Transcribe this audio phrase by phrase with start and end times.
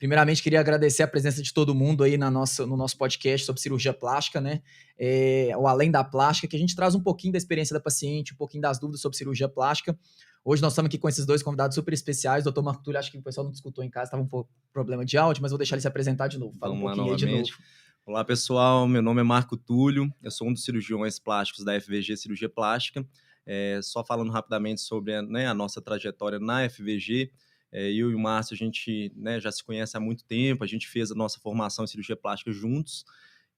[0.00, 3.60] Primeiramente, queria agradecer a presença de todo mundo aí na nossa, no nosso podcast sobre
[3.60, 4.62] cirurgia plástica, né?
[4.98, 8.32] É, o Além da Plástica, que a gente traz um pouquinho da experiência da paciente,
[8.32, 9.94] um pouquinho das dúvidas sobre cirurgia plástica.
[10.42, 12.44] Hoje nós estamos aqui com esses dois convidados super especiais.
[12.44, 15.04] Doutor Marco Túlio, acho que o pessoal não escutou em casa, estava um pouco problema
[15.04, 16.56] de áudio, mas vou deixar ele se apresentar de novo.
[16.58, 17.58] Fala Vamos um pouquinho aí de novo.
[18.06, 18.88] Olá, pessoal.
[18.88, 20.10] Meu nome é Marco Túlio.
[20.22, 23.06] Eu sou um dos cirurgiões plásticos da FVG Cirurgia Plástica.
[23.44, 27.30] É, só falando rapidamente sobre né, a nossa trajetória na FVG.
[27.72, 30.66] É, eu e o Márcio, a gente né, já se conhece há muito tempo, a
[30.66, 33.04] gente fez a nossa formação em cirurgia plástica juntos.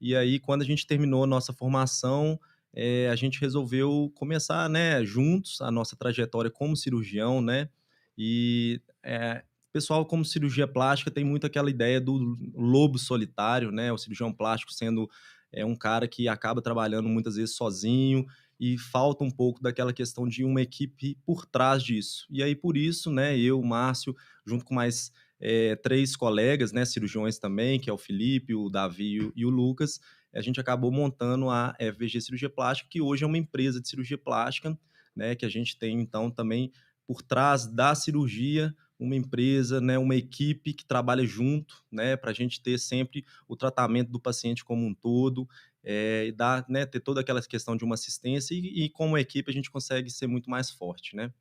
[0.00, 2.38] E aí, quando a gente terminou a nossa formação,
[2.74, 7.68] é, a gente resolveu começar né, juntos a nossa trajetória como cirurgião, né?
[8.16, 13.92] E é, pessoal, como cirurgia plástica, tem muito aquela ideia do lobo solitário, né?
[13.92, 15.08] O cirurgião plástico sendo
[15.52, 18.26] é, um cara que acaba trabalhando muitas vezes sozinho
[18.64, 22.28] e falta um pouco daquela questão de uma equipe por trás disso.
[22.30, 24.14] E aí, por isso, né, eu, Márcio,
[24.46, 29.32] junto com mais é, três colegas, né, cirurgiões também, que é o Felipe, o Davi
[29.34, 29.98] e o Lucas,
[30.32, 34.16] a gente acabou montando a FVG Cirurgia Plástica, que hoje é uma empresa de cirurgia
[34.16, 34.78] plástica,
[35.14, 36.70] né, que a gente tem, então, também
[37.04, 42.34] por trás da cirurgia uma empresa, né, uma equipe que trabalha junto, né, para a
[42.34, 45.48] gente ter sempre o tratamento do paciente como um todo,
[45.84, 49.50] é, e dar, né, ter toda aquela questão de uma assistência e, e como equipe
[49.50, 51.32] a gente consegue ser muito mais forte, né?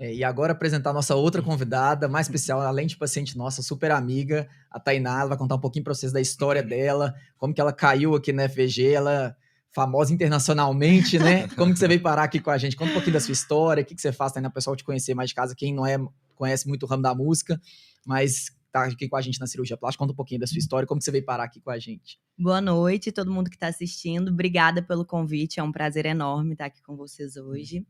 [0.00, 3.90] É, e agora apresentar a nossa outra convidada, mais especial, além de paciente nossa, super
[3.90, 7.60] amiga, a Tainá, ela vai contar um pouquinho para vocês da história dela, como que
[7.60, 9.36] ela caiu aqui na FVG, ela
[9.72, 11.46] famosa internacionalmente, né?
[11.54, 12.74] Como que você veio parar aqui com a gente?
[12.74, 14.82] Conta um pouquinho da sua história, o que, que você faz, Tainá, o pessoal te
[14.82, 15.98] conhecer mais de casa, quem não é,
[16.34, 17.60] conhece muito o ramo da música,
[18.06, 20.86] mas tá aqui com a gente na cirurgia plástica, conta um pouquinho da sua história,
[20.86, 22.18] como você veio parar aqui com a gente.
[22.36, 24.28] Boa noite, todo mundo que está assistindo.
[24.28, 25.60] Obrigada pelo convite.
[25.60, 27.86] É um prazer enorme estar aqui com vocês hoje.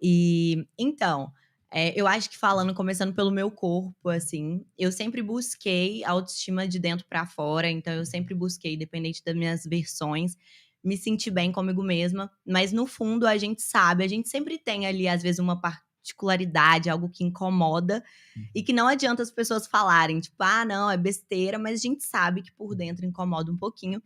[0.00, 1.32] E então,
[1.70, 6.78] é, eu acho que falando, começando pelo meu corpo, assim, eu sempre busquei autoestima de
[6.78, 7.68] dentro para fora.
[7.70, 10.36] Então, eu sempre busquei, independente das minhas versões,
[10.84, 12.30] me sentir bem comigo mesma.
[12.46, 15.82] Mas no fundo, a gente sabe, a gente sempre tem ali, às vezes, uma parte
[16.04, 18.04] particularidade, algo que incomoda
[18.36, 18.46] uhum.
[18.54, 22.04] e que não adianta as pessoas falarem, tipo, ah, não, é besteira, mas a gente
[22.04, 24.02] sabe que por dentro incomoda um pouquinho.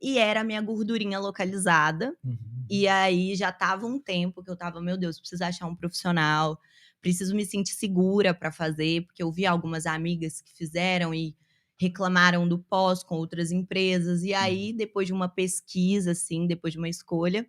[0.00, 2.16] E era a minha gordurinha localizada.
[2.24, 2.38] Uhum.
[2.68, 6.58] E aí já tava um tempo que eu tava, meu Deus, preciso achar um profissional,
[7.00, 11.36] preciso me sentir segura para fazer, porque eu vi algumas amigas que fizeram e
[11.78, 14.22] reclamaram do pós com outras empresas.
[14.22, 14.76] E aí, uhum.
[14.76, 17.46] depois de uma pesquisa, assim, depois de uma escolha,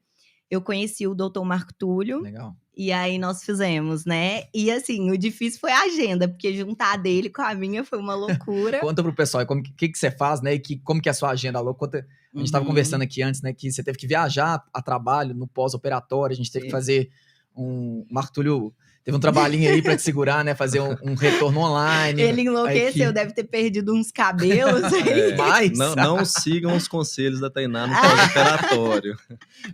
[0.49, 2.21] eu conheci o doutor Marco Túlio.
[2.21, 2.55] Legal.
[2.75, 4.45] E aí nós fizemos, né?
[4.53, 8.15] E assim, o difícil foi a agenda, porque juntar dele com a minha foi uma
[8.15, 8.79] loucura.
[8.81, 10.55] Conta pro pessoal como que, que você faz, né?
[10.55, 11.79] E que, como que é a sua agenda louca.
[11.81, 12.69] Conta, a gente estava uhum.
[12.69, 13.53] conversando aqui antes, né?
[13.53, 16.67] Que você teve que viajar a trabalho no pós-operatório, a gente teve Sim.
[16.67, 17.11] que fazer
[17.55, 18.05] um.
[18.09, 18.73] Marco Túlio
[19.03, 20.55] teve um trabalhinho aí para te segurar, né?
[20.55, 22.21] Fazer um, um retorno online.
[22.21, 23.13] Ele enlouqueceu, que...
[23.13, 24.83] deve ter perdido uns cabelos.
[25.03, 25.77] É, Mas...
[25.77, 29.17] Não, não, sigam os conselhos da Tainá no pós-operatório.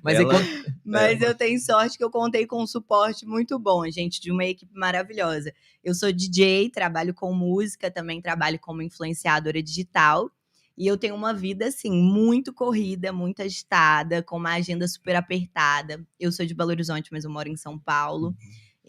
[0.02, 0.36] Mas, Ela...
[0.36, 4.20] é, Mas é, eu tenho sorte que eu contei com um suporte muito bom, gente,
[4.20, 5.54] de uma equipe maravilhosa.
[5.84, 10.32] Eu sou DJ, trabalho com música, também trabalho como influenciadora digital.
[10.78, 16.02] E eu tenho uma vida, assim, muito corrida, muito agitada, com uma agenda super apertada.
[16.18, 18.28] Eu sou de Belo Horizonte, mas eu moro em São Paulo.
[18.28, 18.36] Uhum.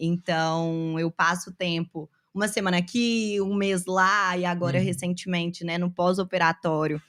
[0.03, 4.83] Então, eu passo tempo uma semana aqui, um mês lá, e agora uhum.
[4.83, 6.99] recentemente, né, no pós-operatório,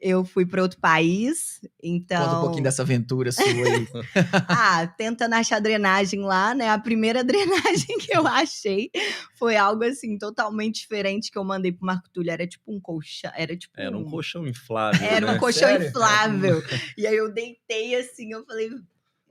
[0.00, 2.22] eu fui para outro país, então...
[2.22, 3.88] Conta um pouquinho dessa aventura sua aí.
[4.48, 6.68] ah, tentando achar drenagem lá, né?
[6.68, 8.90] A primeira drenagem que eu achei
[9.38, 12.30] foi algo, assim, totalmente diferente que eu mandei pro Marco Túlio.
[12.30, 13.72] Era tipo um colchão, era tipo...
[13.80, 15.32] Era um, um colchão inflável, Era né?
[15.32, 15.88] um colchão Sério?
[15.88, 16.62] inflável.
[16.98, 18.70] e aí eu deitei, assim, eu falei,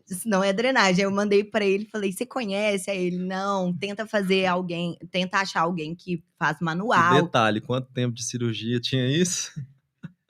[0.09, 1.03] isso não é drenagem.
[1.03, 5.61] Eu mandei para ele, falei: "Você conhece?" Aí ele: "Não, tenta fazer alguém, tenta achar
[5.61, 7.17] alguém que faz manual".
[7.17, 9.51] E detalhe, quanto tempo de cirurgia tinha isso?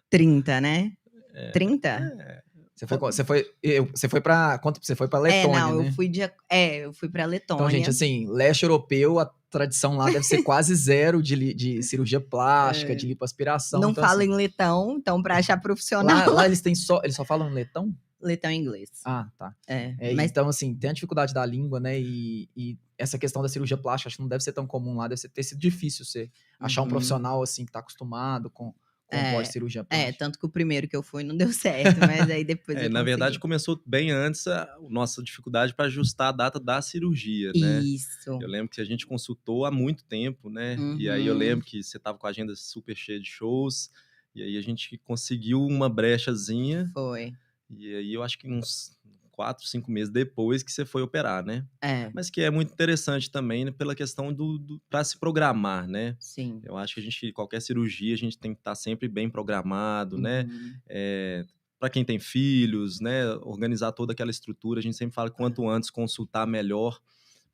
[0.09, 0.91] 30, né?
[1.34, 1.89] É, 30?
[1.89, 2.44] É.
[2.75, 3.45] Você foi, você foi,
[3.91, 5.88] você foi para quanto você foi para Letônia, É, não, né?
[5.88, 7.61] eu fui de, é, eu fui para Letônia.
[7.61, 12.19] Então, gente, assim, leste europeu, a tradição lá deve ser quase zero de, de cirurgia
[12.19, 12.95] plástica, é.
[12.95, 13.79] de lipoaspiração.
[13.79, 16.29] Não então, assim, em letão, então para achar profissional.
[16.29, 17.96] Lá, lá, eles têm só, eles só falam letão?
[18.23, 18.90] Letão em inglês.
[19.05, 19.55] Ah, tá.
[19.67, 20.31] É, é mas...
[20.31, 21.99] Então, assim, tem a dificuldade da língua, né?
[21.99, 25.08] E, e, essa questão da cirurgia plástica, acho que não deve ser tão comum lá,
[25.08, 26.29] deve ser, ter sido difícil você
[26.59, 26.91] achar um uhum.
[26.91, 30.09] profissional, assim, que tá acostumado com, com é, pós-cirurgia é, plástica.
[30.09, 32.78] É, tanto que o primeiro que eu fui não deu certo, mas aí depois.
[32.78, 37.52] é, na verdade, começou bem antes a nossa dificuldade para ajustar a data da cirurgia,
[37.55, 37.81] né?
[37.81, 38.29] Isso.
[38.29, 40.75] Eu lembro que a gente consultou há muito tempo, né?
[40.78, 40.97] Uhum.
[40.99, 41.40] E aí eu uhum.
[41.40, 43.90] lembro que você tava com a agenda super cheia de shows.
[44.35, 46.90] E aí a gente conseguiu uma brechazinha.
[46.93, 47.34] Foi.
[47.78, 48.97] E aí eu acho que uns
[49.34, 51.66] quatro, cinco meses depois que você foi operar, né?
[51.81, 55.87] É, Mas que é muito interessante também né, pela questão do, do para se programar,
[55.87, 56.16] né?
[56.20, 56.61] sim.
[56.64, 60.17] Eu acho que a gente, qualquer cirurgia, a gente tem que estar sempre bem programado,
[60.17, 60.43] né?
[60.43, 60.73] Uhum.
[60.87, 61.46] É,
[61.79, 63.28] para quem tem filhos, né?
[63.41, 64.79] Organizar toda aquela estrutura.
[64.79, 66.99] A gente sempre fala quanto antes consultar melhor,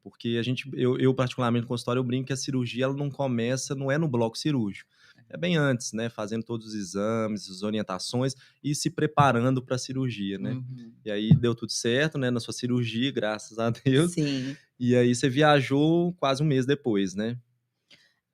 [0.04, 3.10] porque a gente, eu, eu particularmente no consultório, eu brinco que a cirurgia ela não
[3.10, 4.90] começa, não é no bloco cirúrgico.
[5.30, 6.10] É bem antes, né?
[6.10, 10.52] Fazendo todos os exames, as orientações e se preparando para a cirurgia, né?
[10.54, 10.94] Uhum.
[11.06, 12.30] E aí deu tudo certo, né?
[12.32, 14.12] Na sua cirurgia, graças a Deus.
[14.14, 17.38] Sim, E aí você viajou quase um mês depois, né?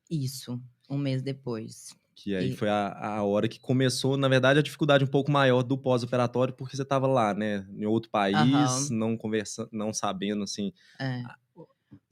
[0.10, 0.62] isso.
[0.90, 1.96] Um mês depois.
[2.16, 5.30] Que aí E- foi a, a hora que começou, na verdade, a dificuldade um pouco
[5.30, 7.68] maior do pós-operatório, porque você estava lá, né?
[7.74, 8.90] Em outro país, Aham.
[8.90, 10.72] não conversando, não sabendo, assim.
[11.00, 11.36] É.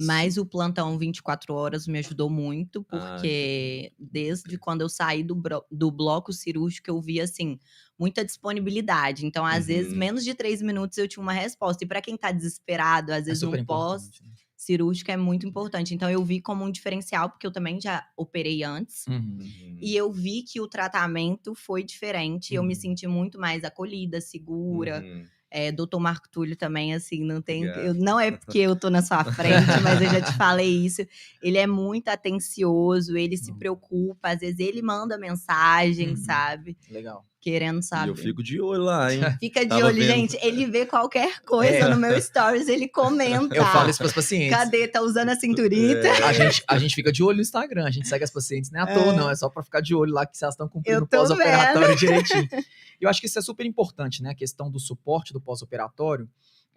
[0.06, 5.36] Mas o plantão 24 horas me ajudou muito, Ah, porque desde quando eu saí do,
[5.72, 7.60] do bloco cirúrgico, eu vi, assim,
[7.98, 9.26] muita disponibilidade.
[9.26, 9.98] Então, às vezes, Uhum.
[9.98, 11.84] menos de três minutos eu tinha uma resposta.
[11.84, 14.12] E para quem tá desesperado, às É vezes, no pós
[14.56, 15.94] cirúrgico é muito importante.
[15.94, 19.10] Então, eu vi como um diferencial, porque eu também já operei antes.
[19.10, 19.54] Uhum.
[19.58, 19.80] Uhum.
[19.82, 22.54] E eu vi que o tratamento foi diferente.
[22.54, 22.76] Eu me Uhum.
[22.76, 25.06] senti muito mais acolhida, segura.
[25.56, 27.64] É, doutor Marco Túlio também, assim, não tem.
[27.66, 31.06] Eu- não é porque eu tô na sua frente, mas eu já te falei isso.
[31.44, 33.58] Ele é muito atencioso, ele se Uhum.
[33.60, 36.16] preocupa, às vezes ele manda mensagem, Uhum.
[36.16, 36.76] sabe?
[36.90, 37.24] Legal.
[37.44, 38.10] Querendo E saber.
[38.10, 39.19] eu fico de olho lá, hein?
[39.38, 40.07] Fica de Tava olho, vendo.
[40.07, 40.38] gente.
[40.42, 41.90] Ele vê qualquer coisa É.
[41.90, 43.54] no meu stories, ele comenta.
[43.54, 44.50] Eu falo isso para os pacientes.
[44.57, 44.88] Cadê?
[44.88, 46.07] Tá usando a cinturita?
[46.07, 46.24] É.
[46.24, 48.80] A gente, a gente fica de olho no Instagram, a gente segue as pacientes, não
[48.80, 49.16] é à toa, É.
[49.18, 51.95] não, é só para ficar de olho lá que se elas estão cumprindo o pós-operatório
[51.98, 52.48] direitinho.
[53.01, 54.30] Eu acho que isso é super importante, né?
[54.30, 56.30] A questão do suporte do pós-operatório.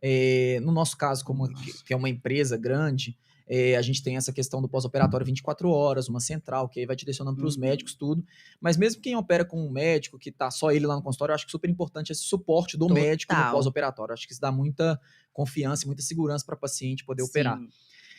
[0.03, 1.49] É, no nosso caso, como
[1.85, 3.17] que é uma empresa grande,
[3.49, 6.97] é, a gente tem essa questão do pós-operatório 24 horas, uma central, que aí vai
[6.97, 7.61] direcionando para os Uhum.
[7.61, 8.25] médicos, tudo.
[8.61, 11.37] Mas mesmo quem opera com um médico, que tá só ele lá no consultório, eu
[11.37, 13.53] acho que super importante esse suporte do médico no Total.
[13.55, 14.13] pós-operatório.
[14.15, 15.01] Acho que isso dá muita
[15.33, 17.59] confiança e muita segurança para o paciente poder operar.
[17.59, 17.69] Sim.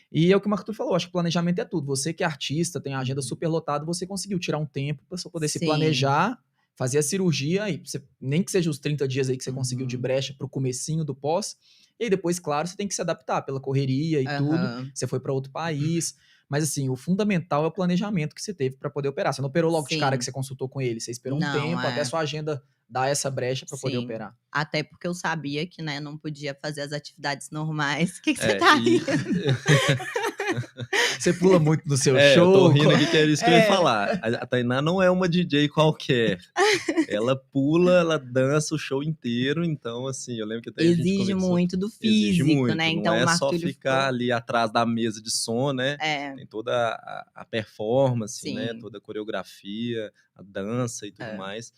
[0.10, 1.86] E é o que o Marco falou, acho que planejamento é tudo.
[1.88, 5.18] Você que é artista, tem a agenda super lotada, você conseguiu tirar um tempo para
[5.30, 5.66] poder se Sim.
[5.66, 6.42] planejar,
[6.76, 9.86] fazer a cirurgia, e você- nem que seja os 30 dias aí que você conseguiu
[9.86, 10.02] de Uhum.
[10.04, 11.58] brecha pro comecinho do pós.
[12.00, 14.66] E aí depois, claro, você tem que se adaptar pela correria e tudo.
[14.68, 14.92] Aham.
[14.94, 16.16] Você foi para outro país.
[16.50, 19.34] Mas assim, o fundamental é o planejamento que você teve para poder operar.
[19.34, 20.00] Você não operou logo de Sim.
[20.00, 21.00] cara que você consultou com ele.
[21.00, 21.90] Você esperou Não, um tempo é.
[21.90, 24.34] até a sua agenda dar essa brecha para poder operar.
[24.50, 28.20] Até porque eu sabia que, né, não podia fazer as atividades normais.
[28.20, 29.06] O que, que você É, tá e- rindo?
[31.20, 32.46] Você pula muito no seu É, show.
[32.48, 33.60] eu tô rindo aqui que era isso que eu É.
[33.62, 34.20] ia falar.
[34.22, 36.38] A, Tainá não é uma DJ qualquer.
[37.10, 41.00] ela pula, ela dança o show inteiro, então assim, eu lembro que até a gente
[41.02, 42.92] Exige muito do Exige físico, muito, né?
[42.94, 45.98] não Então é o Marco só ficar ficou- ali atrás da mesa de som, né?
[46.00, 48.56] É, Tem toda a, a performance, Sim.
[48.56, 48.74] né?
[48.80, 51.38] Toda a coreografia, a dança e tudo É.
[51.38, 51.74] mais.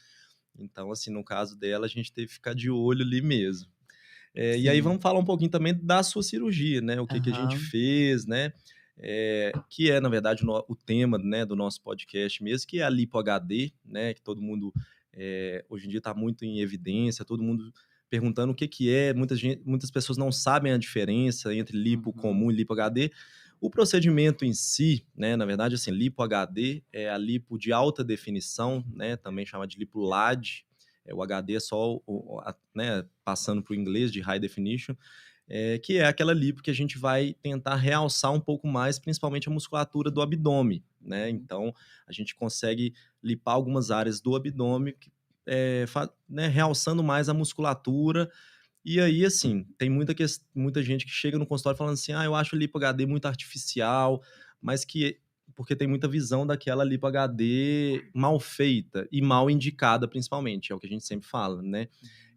[0.57, 3.69] Então, assim, no caso dela, a gente teve que ficar de olho ali mesmo.
[4.33, 6.99] É, e aí vamos falar um pouquinho também da sua cirurgia, né?
[7.01, 8.53] O que, que a gente fez, né?
[8.97, 12.79] É, que é, na verdade, o, no- o tema né, do nosso podcast mesmo, que
[12.79, 14.13] é a Lipo HD, né?
[14.13, 14.73] Que todo mundo
[15.13, 17.71] é, hoje em dia está muito em evidência, todo mundo
[18.09, 19.13] perguntando o que, que é.
[19.13, 22.15] Muitas, muitas pessoas não sabem a diferença entre lipo Uhum.
[22.15, 23.11] comum e lipo HD.
[23.61, 28.03] O procedimento em si, né, na verdade, assim, lipo HD é a lipo de alta
[28.03, 30.65] definição, né, também chama de lipo LAD.
[31.09, 34.39] É, o HD é só, o- o- a- né, passando para o inglês de High
[34.39, 34.95] Definition,
[35.47, 39.49] é, que é aquela lipo que a gente vai tentar realçar um pouco mais, principalmente
[39.49, 41.29] a musculatura do abdômen, né?
[41.29, 41.73] Então,
[42.07, 44.93] a gente consegue lipar algumas áreas do abdômen,
[45.47, 45.85] é,
[46.29, 48.29] né, realçando mais a musculatura.
[48.85, 50.15] E aí, assim, tem muita,
[50.55, 53.25] muita gente que chega no consultório falando assim: ah, eu acho a lipo HD muito
[53.27, 54.21] artificial,
[54.61, 55.19] mas que.
[55.59, 60.79] Porque tem muita visão daquela lipo HD mal feita e mal indicada, principalmente, é o
[60.79, 61.89] que a gente sempre fala, né?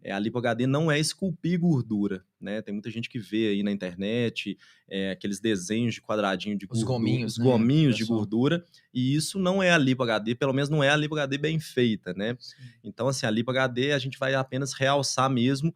[0.03, 2.61] É, a lipo HD não é esculpir gordura, né?
[2.61, 4.57] Tem muita gente que vê aí na internet
[4.89, 9.15] é, aqueles desenhos de quadradinho de Os gordura, gominhos, os né, gominhos de gordura, e
[9.15, 12.13] isso não é a lipo HD, pelo menos não é a lipo HD bem feita,
[12.13, 12.37] né?
[12.83, 15.73] Então, assim, a lipo HD a gente vai apenas realçar mesmo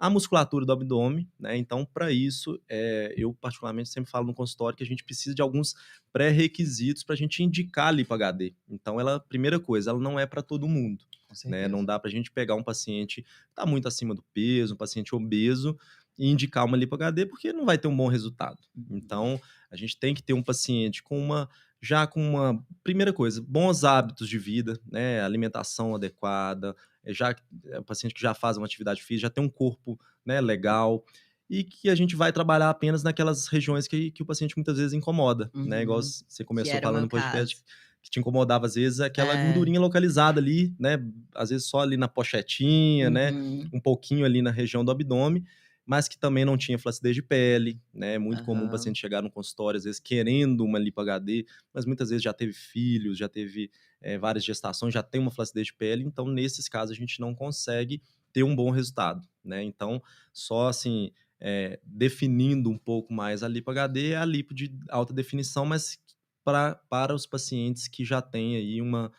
[0.00, 1.56] a musculatura do abdômen, né?
[1.56, 5.42] Então, para isso, é, eu particularmente sempre falo no consultório que a gente precisa de
[5.42, 5.74] alguns
[6.12, 8.54] pré-requisitos para a gente indicar a lipo HD.
[8.68, 11.04] Então, ela, primeira coisa, ela não é para todo mundo
[11.44, 11.68] né?
[11.68, 14.76] Não dá para a gente pegar um paciente que está muito acima do peso, um
[14.76, 15.78] paciente obeso,
[16.18, 18.58] e indicar uma lipo HD, porque não vai ter um bom resultado.
[18.90, 19.40] Então,
[19.70, 21.48] a gente tem que ter um paciente com uma
[21.82, 25.22] já com uma primeira coisa, bons hábitos de vida, né?
[25.22, 26.76] Alimentação adequada,
[27.06, 27.34] já
[27.66, 31.04] é um paciente que já faz uma atividade física, já tem um corpo, né, legal.
[31.48, 34.92] E que a gente vai trabalhar apenas naquelas regiões que, que o paciente muitas vezes
[34.92, 35.82] incomoda, né?
[35.82, 36.04] Igual Uhum.
[36.28, 37.64] você começou falando no podcast, caso.
[38.02, 39.44] que te incomodava às vezes aquela É.
[39.46, 40.98] gordurinha localizada ali, né?
[41.34, 43.30] Às vezes só ali na pochetinha, né?
[43.32, 43.68] Uhum.
[43.74, 45.44] Um pouquinho ali na região do abdômen.
[45.86, 48.14] mas que também não tinha flacidez de pele, né?
[48.14, 51.84] É muito comum o paciente chegar no consultório, às vezes, querendo uma lipo HD, mas
[51.84, 55.74] muitas vezes já teve filhos, já teve eh, várias gestações, já tem uma flacidez de
[55.74, 58.02] pele, então, nesses casos, a gente não consegue
[58.32, 59.62] ter um bom resultado, né?
[59.62, 60.02] Então,
[60.32, 65.12] só assim, eh, definindo um pouco mais a lipo HD, é a lipo de alta
[65.14, 65.98] definição, mas
[66.44, 69.12] pra, para os pacientes que já têm aí uma,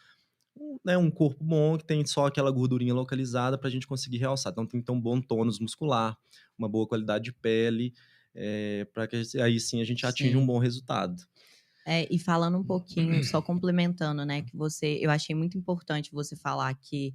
[0.57, 4.17] um, né, um corpo bom, que tem só aquela gordurinha localizada para a gente conseguir
[4.17, 4.51] realçar.
[4.51, 6.17] Então, tem que ter um bom tônus muscular,
[6.57, 7.93] uma boa qualidade de pele,
[8.93, 10.47] para que aí sim a gente atinja um Sim.
[10.47, 11.23] bom resultado.
[11.85, 16.35] É, e falando um pouquinho, só complementando, né, que você, eu achei muito importante você
[16.35, 17.13] falar que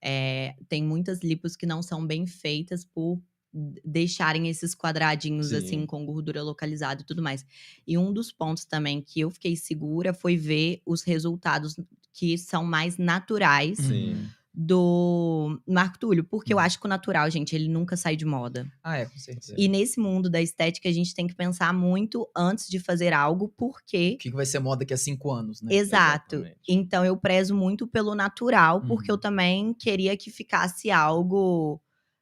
[0.00, 3.20] é, tem muitas lipos que não são bem feitas por
[3.84, 5.86] deixarem esses quadradinhos assim Sim.
[5.86, 7.46] com gordura localizada e tudo mais.
[7.86, 11.76] E um dos pontos também que eu fiquei segura foi ver os resultados
[12.12, 14.26] que são mais naturais Sim.
[14.56, 16.62] Do Marco Túlio, porque eu Uhum.
[16.62, 18.70] acho que o natural, gente, ele nunca sai de moda.
[18.84, 19.54] Ah, é, com certeza.
[19.58, 23.48] E nesse mundo da estética, a gente tem que pensar muito antes de fazer algo,
[23.56, 25.74] porque O que vai ser moda daqui a cinco anos, né?
[25.74, 26.36] Exato.
[26.36, 26.60] Exatamente.
[26.68, 29.20] Então eu prezo muito pelo natural, porque eu Uhum.
[29.20, 31.80] também queria que ficasse algo,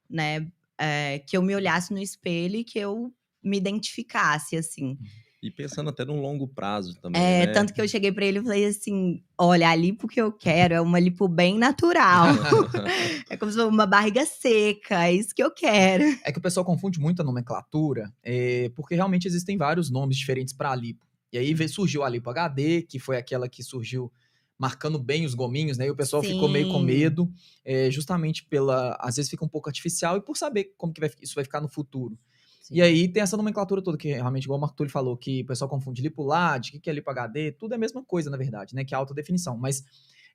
[0.09, 0.47] né,
[0.77, 3.13] é, que eu me olhasse no espelho e que eu
[3.43, 4.97] me identificasse, assim.
[5.43, 7.53] E pensando até no longo prazo também, É, né?
[7.53, 10.73] tanto que eu cheguei pra ele e falei assim: olha, a lipo que eu quero
[10.73, 12.27] é uma lipo bem natural.
[13.29, 16.03] é como se fosse uma barriga seca, é isso que eu quero.
[16.23, 20.53] É que o pessoal confunde muito a nomenclatura, é, porque realmente existem vários nomes diferentes
[20.53, 21.05] para lipo.
[21.31, 24.09] E aí veio- surgiu a lipo HD, que foi aquela que surgiu
[24.57, 25.87] marcando bem os gominhos, né?
[25.87, 26.85] E o pessoal ficou meio com Sim.
[26.85, 27.29] medo,
[27.65, 31.09] é, justamente pela, às vezes fica um pouco artificial e por saber como que vai,
[31.21, 32.17] isso vai ficar no futuro.
[32.71, 35.45] E aí tem essa nomenclatura toda que realmente, igual o Marco Túlio falou, que o
[35.45, 38.29] pessoal confunde lipo LAD, o que que é lipo HD, tudo é a mesma coisa,
[38.29, 38.83] na verdade, né?
[38.85, 39.57] Que é alta definição.
[39.57, 39.83] Mas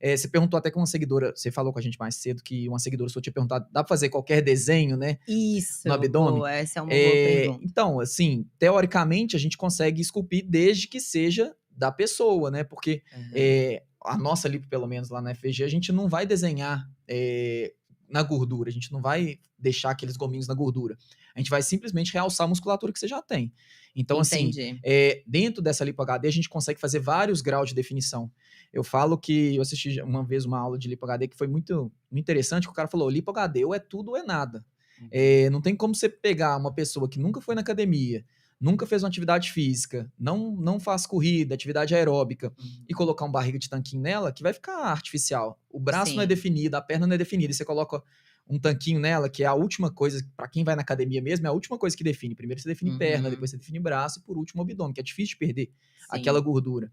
[0.01, 2.69] é, você perguntou até com uma seguidora, você falou com a gente mais cedo que
[2.69, 5.19] uma seguidora sua tinha perguntado, dá pra fazer qualquer desenho, né?
[5.27, 5.87] Isso.
[5.89, 6.35] No abdômen?
[6.35, 7.65] boa, essa é uma boa É, pergunta.
[7.65, 12.63] então, assim, teoricamente a gente consegue esculpir desde que seja da pessoa, né?
[12.63, 13.31] Porque Uhum.
[13.35, 17.73] é, a nossa lipo, pelo menos lá na FG, a gente não vai desenhar é,
[18.09, 20.97] na gordura, a gente não vai deixar aqueles gominhos na gordura.
[21.35, 23.53] A gente vai simplesmente realçar a musculatura que você já tem.
[23.95, 24.81] Então, assim, Entendi.
[24.85, 28.31] é, dentro dessa lipo HD, a gente consegue fazer vários graus de definição.
[28.73, 31.93] Eu falo que eu assisti uma vez uma aula de lipo HD que foi muito,
[32.11, 34.65] muito interessante, que o cara falou, lipo HD ou é tudo ou é nada.
[35.01, 35.09] Uhum.
[35.11, 38.25] É, não tem como você pegar uma pessoa que nunca foi na academia,
[38.61, 42.85] nunca fez uma atividade física, não, não faz corrida, atividade aeróbica, Uhum.
[42.89, 45.61] e colocar um barriga de tanquinho nela, que vai ficar artificial.
[45.71, 46.29] O braço não é Sim.
[46.29, 48.03] definido, a perna não é definida, e você coloca
[48.51, 51.51] um tanquinho nela, que é a última coisa, pra quem vai na academia mesmo, é
[51.51, 52.35] a última coisa que define.
[52.35, 53.35] Primeiro você define perna, Uhum.
[53.35, 56.07] depois você define braço, e por último o abdômen, que é difícil de perder Sim.
[56.09, 56.91] aquela gordura.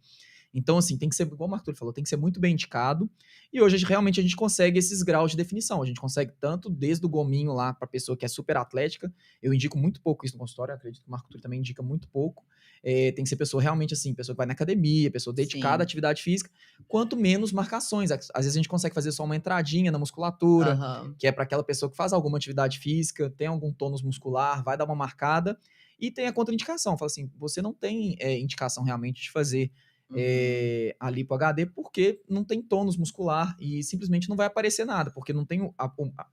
[0.55, 3.09] Então, assim, tem que ser, igual o Marco falou, tem que ser muito bem indicado.
[3.51, 5.81] E hoje, realmente, a gente consegue esses graus de definição.
[5.81, 9.13] A gente consegue tanto desde o gominho lá para pessoa que é super atlética.
[9.43, 12.07] Eu indico muito pouco isso no consultório, acredito que o Marco Túlio também indica muito
[12.07, 12.45] pouco.
[12.81, 15.81] É, tem que ser pessoa realmente assim, pessoa que vai na academia, pessoa dedicada Sim.
[15.81, 16.49] à atividade física.
[16.87, 18.11] Quanto menos marcações.
[18.11, 21.15] Às vezes a gente consegue fazer só uma entradinha na musculatura, Aham.
[21.17, 24.77] que é para aquela pessoa que faz alguma atividade física, tem algum tônus muscular, vai
[24.77, 25.59] dar uma marcada.
[25.99, 26.97] E tem a contraindicação.
[26.97, 29.71] Fala assim, você não tem é, indicação realmente de fazer
[30.09, 30.15] Uhum.
[30.19, 35.09] é, a lipo HD porque não tem tônus muscular e simplesmente não vai aparecer nada,
[35.11, 36.27] porque não tem o, a- o- a-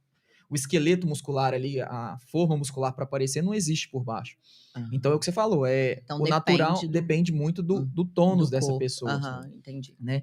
[0.51, 4.37] o esqueleto muscular ali, a forma muscular para aparecer não existe por baixo.
[4.77, 4.91] Aham.
[4.93, 7.83] Então é o que você falou, é Então, o natural depende do- depende muito do,
[7.87, 8.79] do tônus Do dessa corpo.
[8.81, 9.19] pessoa.
[9.19, 9.57] Sabe?
[9.57, 9.97] entendi.
[9.99, 10.23] né?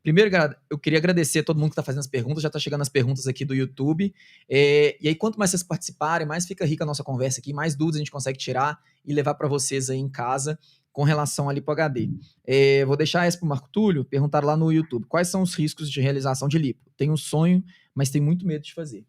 [0.00, 0.30] Primeiro,
[0.70, 2.88] eu queria agradecer a todo mundo que está fazendo as perguntas, já está chegando as
[2.88, 4.14] perguntas aqui do YouTube.
[4.48, 7.74] É, e aí, quanto mais vocês participarem, mais fica rica a nossa conversa aqui, mais
[7.74, 10.56] dúvidas a gente consegue tirar e levar para vocês aí em casa
[10.94, 12.08] com relação à Lipo HD.
[12.46, 15.06] É, vou deixar essa para o Marco Túlio, perguntar lá no YouTube.
[15.06, 16.88] Quais são os riscos de realização de lipo?
[16.96, 19.04] Tenho um sonho, mas tenho muito medo de fazer.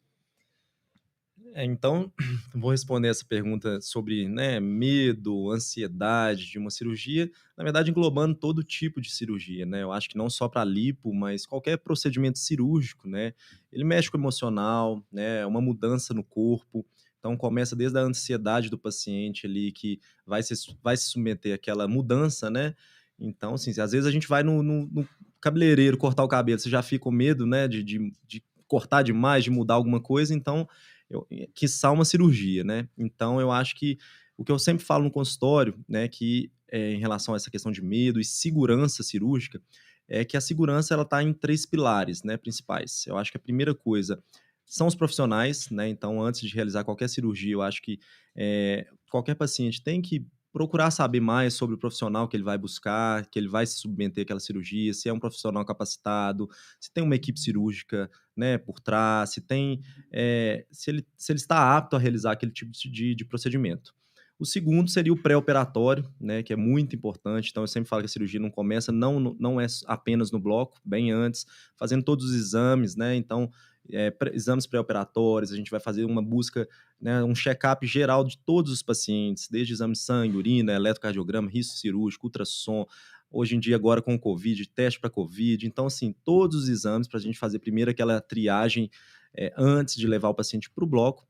[1.54, 2.12] É, então,
[2.56, 8.64] vou responder essa pergunta sobre né, medo, ansiedade de uma cirurgia, na verdade englobando todo
[8.64, 9.84] tipo de cirurgia, né?
[9.84, 13.34] Eu acho que não só para lipo, mas qualquer procedimento cirúrgico, né?
[13.72, 15.46] Ele mexe com o emocional, né?
[15.46, 16.84] Uma mudança no corpo.
[17.26, 20.54] Então começa desde a ansiedade do paciente ali que vai se,
[20.84, 22.76] vai se submeter àquela mudança, né?
[23.20, 25.10] Então, assim, às vezes a gente vai no, no- no
[25.42, 27.68] cabeleireiro cortar o cabelo, você já fica com medo, né?
[27.68, 30.70] De, de, de cortar demais, de mudar alguma coisa, então
[31.10, 32.88] eu, quiçá uma cirurgia, né?
[32.96, 33.98] Então, eu acho que
[34.38, 37.72] o que eu sempre falo no consultório, né, que é, em relação a essa questão
[37.72, 39.60] de medo e segurança cirúrgica,
[40.08, 43.06] é que a segurança ela está em três pilares, né, principais.
[43.08, 44.22] Eu acho que a primeira coisa
[44.66, 45.88] são os profissionais, né?
[45.88, 48.00] Então, antes de realizar qualquer cirurgia, eu acho que
[48.36, 53.26] é, qualquer paciente tem que procurar saber mais sobre o profissional que ele vai buscar,
[53.26, 56.48] que ele vai se submeter àquela cirurgia, se é um profissional capacitado,
[56.80, 59.82] se tem uma equipe cirúrgica né, por trás, se tem,
[60.14, 63.94] é, se, ele, se ele está apto a realizar aquele tipo de, de procedimento.
[64.40, 67.50] O segundo seria o pré-operatório, né, que é muito importante.
[67.52, 70.80] Então, eu sempre falo que a cirurgia não começa, não, não é apenas no bloco,
[70.86, 71.46] bem antes,
[71.78, 73.16] fazendo todos os exames, né?
[73.16, 73.50] Então,
[73.92, 76.68] é, exames pré-operatórios, a gente vai fazer uma busca,
[77.00, 81.76] né, um check-up geral de todos os pacientes, desde exame de sangue, urina, eletrocardiograma, risco
[81.78, 82.86] cirúrgico, ultrassom,
[83.32, 87.08] hoje em dia agora com o Covid, teste para Covid, então assim, todos os exames
[87.08, 88.90] para a gente fazer primeiro aquela triagem
[89.36, 91.28] é, antes de levar o paciente para o bloco,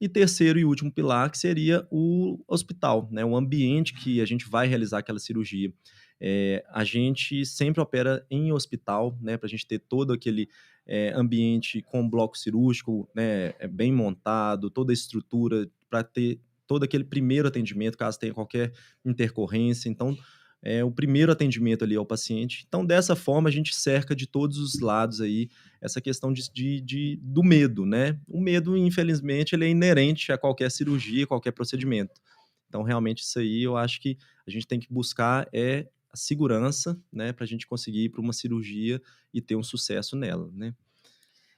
[0.00, 4.48] e terceiro e último pilar, que seria o hospital, né, o ambiente que a gente
[4.48, 5.72] vai realizar aquela cirurgia.
[6.20, 10.48] É, a gente sempre opera em hospital, né, para a gente ter todo aquele
[10.86, 16.84] é, ambiente com bloco cirúrgico né, é bem montado, toda a estrutura para ter todo
[16.84, 18.72] aquele primeiro atendimento, caso tenha qualquer
[19.04, 19.88] intercorrência.
[19.88, 20.16] Então,
[20.62, 22.64] é o primeiro atendimento ali ao paciente.
[22.66, 26.80] Então, dessa forma, a gente cerca de todos os lados aí essa questão de, de,
[26.80, 28.18] de, do medo, né?
[28.26, 32.18] O medo, infelizmente, ele é inerente a qualquer cirurgia, qualquer procedimento.
[32.66, 36.96] Então, realmente, isso aí eu acho que a gente tem que buscar é a segurança,
[37.12, 39.02] né, para a gente conseguir ir para uma cirurgia
[39.32, 40.72] e ter um sucesso nela, né?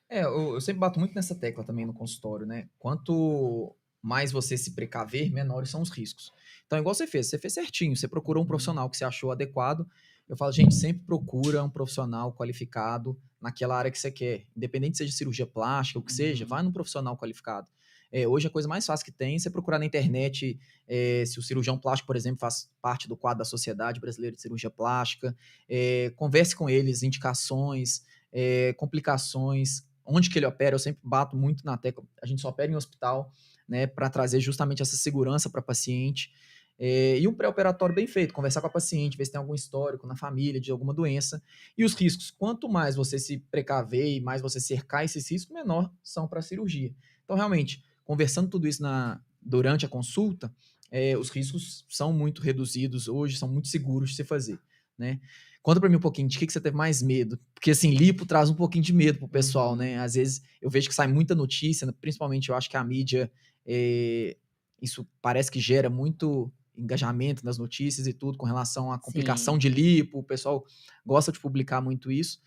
[0.09, 2.71] É, eu, eu, sempre bato muito nessa tecla também no consultório, né?
[2.79, 6.33] Quanto mais você se precaver, menores são os riscos.
[6.65, 8.49] Então, igual você fez, você fez certinho, você procurou um uhum.
[8.49, 9.87] profissional que você achou adequado.
[10.27, 14.47] Eu falo, gente, sempre procura um profissional qualificado naquela área que você quer.
[14.57, 16.49] Independente seja cirurgia plástica, o que seja, uhum.
[16.49, 17.69] vai num profissional qualificado.
[18.13, 21.39] É, hoje a coisa mais fácil que tem é você procurar na internet é, se
[21.39, 25.37] o cirurgião plástico, por exemplo, faz parte do quadro da Sociedade Brasileira de Cirurgia Plástica.
[25.69, 30.75] É, converse com eles, indicações, é, complicações, onde que ele opera.
[30.75, 32.05] Eu sempre bato muito na tecla.
[32.23, 33.33] A gente só opera em hospital,
[33.69, 36.31] né, para trazer justamente essa segurança para paciente.
[36.79, 40.07] É, e um pré-operatório bem feito, conversar com a paciente, ver se tem algum histórico
[40.07, 41.43] na família de alguma doença.
[41.77, 45.91] E os riscos, quanto mais você se precaver e mais você cercar esses riscos, menor
[46.03, 46.95] são para a cirurgia.
[47.25, 50.51] Então, realmente, conversando tudo isso na, durante a consulta,
[50.91, 54.59] é, os riscos são muito reduzidos hoje, são muito seguros de se fazer,
[54.97, 55.21] né?
[55.61, 58.25] Conta para mim um pouquinho de que, que você teve mais medo, porque assim, lipo
[58.25, 59.99] traz um pouquinho de medo pro pessoal, né?
[59.99, 63.31] Às vezes eu vejo que sai muita notícia, principalmente eu acho que a mídia,
[63.67, 64.37] é,
[64.81, 69.61] isso parece que gera muito engajamento nas notícias e tudo com relação à complicação Sim.
[69.61, 70.65] de lipo, o pessoal
[71.05, 72.39] gosta de publicar muito isso.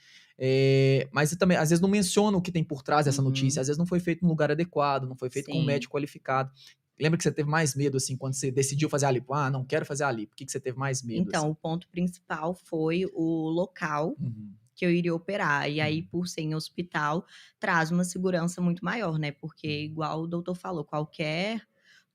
[0.42, 3.28] É, mas também, às vezes, não menciona o que tem por trás dessa uhum.
[3.28, 5.52] notícia, às vezes não foi feito no lugar adequado, não foi feito Sim.
[5.52, 6.50] com um médico qualificado.
[6.98, 9.34] Lembra que você teve mais medo, assim, quando você decidiu fazer a lipo?
[9.34, 10.34] Ah, não quero fazer a lipo.
[10.34, 11.28] O que, que você teve mais medo?
[11.28, 11.52] Então, assim?
[11.52, 14.54] o ponto principal foi o local uhum.
[14.74, 15.70] que eu iria operar.
[15.70, 16.08] E aí, uhum.
[16.08, 17.26] por ser em hospital,
[17.60, 19.32] traz uma segurança muito maior, né?
[19.32, 19.84] Porque, uhum.
[19.84, 21.62] igual o doutor falou, qualquer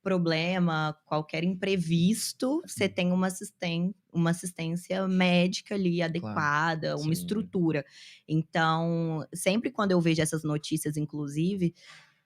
[0.03, 7.85] problema, qualquer imprevisto, você tem uma, assisten uma assistência médica ali adequada, claro, uma estrutura.
[8.29, 11.75] Então, sempre quando eu vejo essas notícias, inclusive,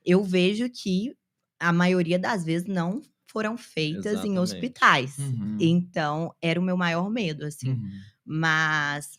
[0.05, 1.16] eu vejo que
[1.59, 4.35] a maioria das vezes não foram feitas Exatamente.
[4.35, 5.18] em hospitais.
[5.18, 5.57] Uhum.
[5.61, 7.70] Então, era o meu maior medo, assim.
[7.70, 7.90] Uhum.
[8.24, 9.18] Mas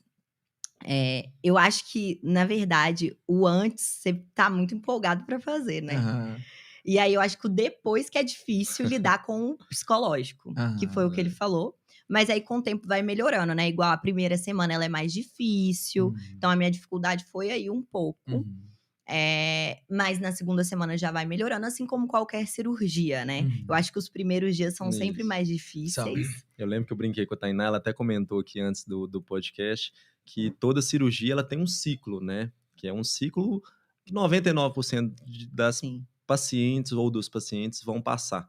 [0.86, 5.97] é, eu acho que, na verdade, o antes você tá muito empolgado para fazer, né?
[5.97, 6.38] Uhum.
[6.86, 10.88] E aí eu acho que o depois que é difícil lidar com o psicológico, que
[10.88, 11.77] foi o que ele falou.
[12.10, 13.69] Mas aí com o tempo vai melhorando, né?
[13.69, 16.08] Igual a primeira semana ela é mais difícil.
[16.08, 16.15] Uhum.
[16.36, 18.19] Então a minha dificuldade foi aí um pouco.
[18.28, 18.69] Uhum.
[19.12, 23.41] É, mas na segunda semana já vai melhorando, assim como qualquer cirurgia, né?
[23.41, 23.65] Uhum.
[23.69, 25.00] Eu acho que os primeiros dias são Isso.
[25.00, 26.45] sempre mais difíceis.
[26.58, 29.22] Eu lembro que eu brinquei com a Tainá, ela até comentou aqui antes do, do
[29.22, 29.91] podcast
[30.26, 32.52] que toda cirurgia ela tem um ciclo, né?
[32.76, 33.63] Que é um ciclo
[34.06, 35.13] que 99%
[35.52, 38.48] das Sim pacientes ou dos pacientes vão passar.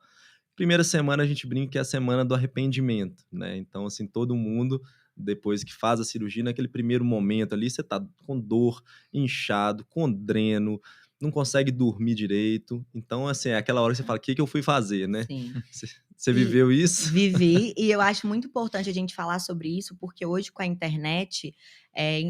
[0.61, 3.57] Primeira semana a gente brinca que é a semana do arrependimento, né?
[3.57, 4.79] Então, assim, todo mundo,
[5.17, 10.13] depois que faz a cirurgia, naquele primeiro momento ali, você tá com dor, inchado, com
[10.13, 10.79] dreno,
[11.19, 12.85] não consegue dormir direito.
[12.95, 15.25] Então, assim, é aquela hora que você fala, o que, que eu fui fazer, né?
[15.25, 15.51] Sim.
[16.15, 17.11] Você, viveu isso?
[17.11, 20.67] Vivi, e eu acho muito importante a gente falar sobre isso, porque hoje com a
[20.67, 21.55] internet,
[21.97, 22.21] é,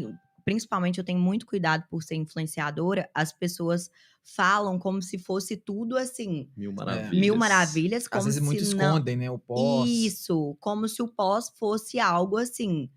[0.45, 3.91] principalmente eu tenho muito cuidado por ser influenciadora, as pessoas
[4.23, 6.49] falam como se fosse tudo assim.
[6.55, 7.19] Mil maravilhas.
[7.19, 8.07] Mil maravilhas.
[8.07, 8.69] Como Às vezes se muito não...
[8.69, 9.29] escondem, né?
[9.29, 9.89] O pós.
[9.89, 12.89] Isso, como se o pós fosse algo assim.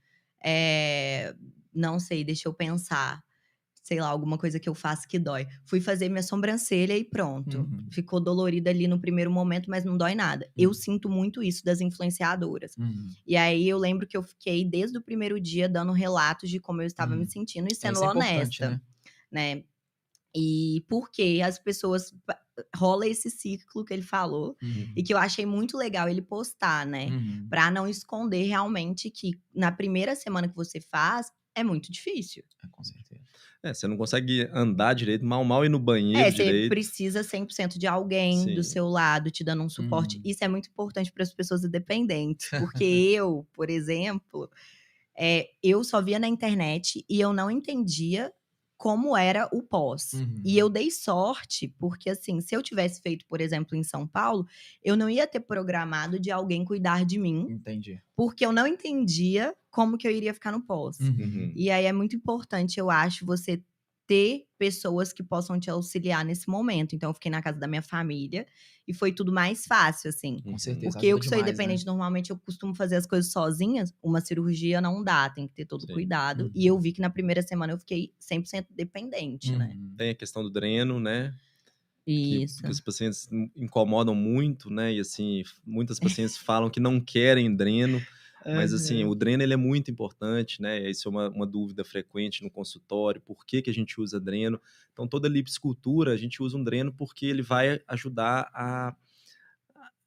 [0.44, 1.34] É...
[1.74, 3.22] Não sei, deixa eu pensar.
[3.82, 5.46] Sei lá, alguma coisa que eu faço que dói.
[5.66, 7.58] Fui fazer minha sobrancelha e pronto.
[7.58, 7.86] Uhum.
[7.90, 10.46] Ficou dolorida ali no primeiro momento, mas não dói nada.
[10.46, 10.52] Uhum.
[10.56, 12.74] Eu sinto muito isso das influenciadoras.
[12.78, 13.10] Uhum.
[13.26, 16.80] E aí eu lembro que eu fiquei desde o primeiro dia dando relatos de como
[16.80, 17.28] eu estava me uhum.
[17.28, 18.70] sentindo e sendo é honesta.
[19.30, 19.56] né?
[19.56, 19.64] né?
[20.36, 22.12] E porque as pessoas
[22.76, 24.92] rola esse ciclo que ele falou Uhum.
[24.96, 27.06] e que eu achei muito legal ele postar, né?
[27.06, 27.46] Uhum.
[27.48, 32.42] Pra não esconder realmente que na primeira semana que você faz é muito difícil.
[32.64, 33.20] É, com certeza.
[33.62, 36.68] É, você não consegue andar direito, mal mal ir no banheiro É, você direito.
[36.68, 38.70] precisa 100% de alguém do Sim.
[38.70, 40.16] seu lado te dando um suporte.
[40.16, 40.22] Uhum.
[40.26, 44.50] Isso é muito importante para as pessoas independentes, porque eu, por exemplo,
[45.18, 48.32] é, eu só via na internet e eu não entendia
[48.84, 50.12] como era o pós.
[50.12, 50.42] Uhum.
[50.44, 54.46] E eu dei sorte, porque assim, se eu tivesse feito, por exemplo, em São Paulo,
[54.82, 57.98] eu não ia ter programado de alguém cuidar de mim, Entendi.
[58.14, 61.00] porque eu não entendia como que eu iria ficar no pós.
[61.00, 61.50] Uhum.
[61.56, 63.62] E aí é muito importante, eu acho, você
[64.06, 66.94] ter pessoas que possam te auxiliar nesse momento.
[66.94, 68.46] Então, eu fiquei na casa da minha família
[68.86, 70.40] e foi tudo mais fácil, assim.
[70.42, 70.92] Com certeza.
[70.92, 71.50] Porque eu que sou demais, né?
[71.52, 73.94] independente, normalmente eu costumo fazer as coisas sozinhas.
[74.02, 75.92] Uma cirurgia não dá, tem que ter todo Sim.
[75.92, 76.44] cuidado.
[76.44, 76.50] Uhum.
[76.54, 79.72] E eu vi que na primeira semana eu fiquei 100% dependente, né?
[79.74, 79.94] Uhum.
[79.96, 81.34] Tem a questão do dreno, né?
[82.04, 82.62] que, Isso.
[82.62, 84.92] que os pacientes in- incomodam muito, né?
[84.92, 88.00] E assim, muitas pacientes falam que não querem dreno,
[88.52, 90.88] mas assim, o dreno ele é muito importante, né?
[90.90, 94.60] Isso é uma, uma dúvida frequente no consultório, por que, que a gente usa dreno?
[94.92, 98.94] Então, toda liposcultura, a gente usa um dreno porque ele vai ajudar a,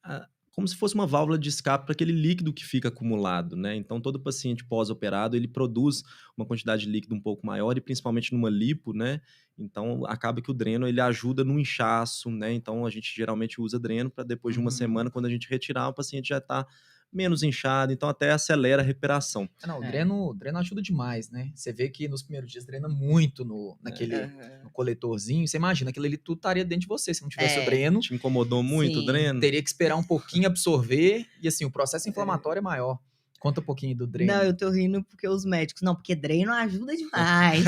[0.04, 3.76] a- como se fosse uma válvula de escape para aquele líquido que fica acumulado, né?
[3.76, 6.02] Então, todo paciente pós-operado, ele produz
[6.36, 9.22] uma quantidade de líquido um pouco maior e principalmente numa lipo, né?
[9.56, 12.52] Então, acaba que o dreno ele ajuda no inchaço, né?
[12.54, 14.72] Então, a gente geralmente usa dreno para depois de uma Uhum.
[14.72, 16.66] semana, quando a gente retirar, o paciente já está
[17.12, 19.50] menos inchado, então até acelera a recuperação.
[19.64, 19.88] Ah, Não, o É.
[19.88, 21.52] dreno, o dreno ajuda demais, né?
[21.56, 24.64] Você vê que nos primeiros dias drena muito no, naquele Aham.
[24.64, 25.48] no coletorzinho.
[25.48, 27.14] Você imagina, aquilo ali tudo estaria dentro de você.
[27.14, 27.62] Se não tivesse É.
[27.62, 29.06] o dreno, Te incomodou muito o Sim.
[29.08, 29.40] dreno?
[29.40, 31.26] teria que esperar um pouquinho absorver.
[31.42, 33.00] E assim, o processo inflamatório é maior.
[33.40, 34.34] Conta um pouquinho do dreno.
[34.34, 35.82] Não, eu tô rindo porque os médicos.
[35.84, 37.66] Não, porque dreno ajuda demais.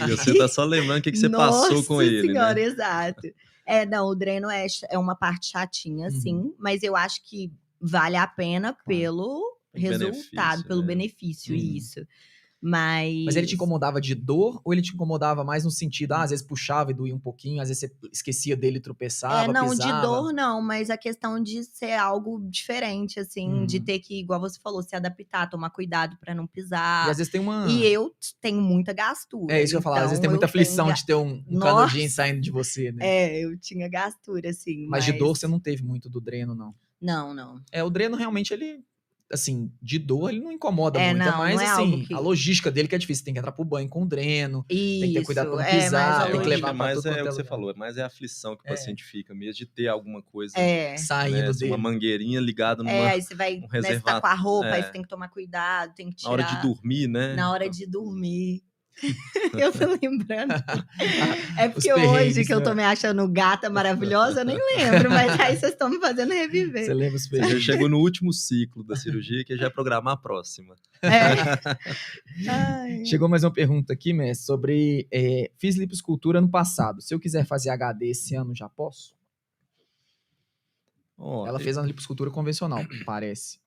[0.00, 2.62] E você tá só lembrando o que, que você passou com Nossa ele, senhora, né?
[2.62, 3.28] exato.
[3.66, 6.10] É, não, o dreno é, é uma parte chatinha, Uhum.
[6.20, 9.40] sim, mas eu acho que vale a pena pelo
[9.74, 10.86] resultado, benefício, pelo né?
[10.86, 11.60] benefício, Uhum.
[11.60, 12.00] isso.
[12.62, 13.24] Mas.
[13.24, 16.30] Mas ele te incomodava de dor ou ele te incomodava mais no sentido, ah, às
[16.30, 19.70] vezes puxava e doía um pouquinho, às vezes você esquecia dele e tropeçava, É, não,
[19.70, 19.92] pisava.
[19.92, 23.84] de dor não, mas a questão de ser algo diferente, assim, de Uhum.
[23.84, 27.06] ter que, igual você falou, se adaptar, tomar cuidado pra não pisar.
[27.06, 27.66] E às vezes tem uma...
[27.66, 29.54] E eu tenho muita gastura.
[29.54, 31.06] É isso que eu ia falar, às vezes tem então muita tenho aflição ga- de
[31.06, 32.08] ter um, um Nossa!
[32.10, 33.06] saindo de você, né?
[33.06, 34.86] É, eu tinha gastura, assim.
[34.86, 36.74] Mas de dor você não teve muito do dreno, não.
[37.00, 37.60] Não, não.
[37.72, 38.80] É, o dreno realmente, ele,
[39.32, 41.24] assim, de dor ele não incomoda É, muito.
[41.24, 43.24] não, é mais, não é assim, que- a logística dele que é difícil.
[43.24, 44.64] Tem que entrar pro banho com o dreno.
[44.68, 46.74] Isso, Tem que ter cuidado pra não é, mas pisar, a tem que levar pra
[46.74, 47.48] mais todo é quanto o é que você lugar.
[47.48, 48.70] falou, mas é a aflição que o É.
[48.70, 50.96] paciente fica mesmo de ter alguma coisa, É.
[50.96, 51.70] Saindo né, dele.
[51.70, 54.68] uma mangueirinha ligada numa, É, aí você vai, um né, você tá com a roupa,
[54.68, 54.82] aí é.
[54.82, 56.28] você tem que tomar cuidado, tem que tirar.
[56.28, 57.34] na hora de dormir, né?
[57.34, 58.62] Na hora de dormir.
[59.58, 60.54] eu tô lembrando.
[61.58, 62.76] É porque hoje que eu tô né?
[62.76, 66.84] me achando gata maravilhosa, eu nem lembro, mas aí vocês estão me fazendo reviver.
[66.84, 67.62] Você lembra os perrengues?
[67.62, 70.74] chegou no último ciclo da cirurgia, que é já programar a próxima.
[71.02, 71.60] É.
[73.06, 77.00] Chegou mais uma pergunta aqui, mestre, sobre é, fiz liposcultura ano passado.
[77.00, 79.14] Se eu quiser fazer HD esse ano, já posso?
[81.16, 83.58] Ó, Ela fez uma liposcultura convencional, parece.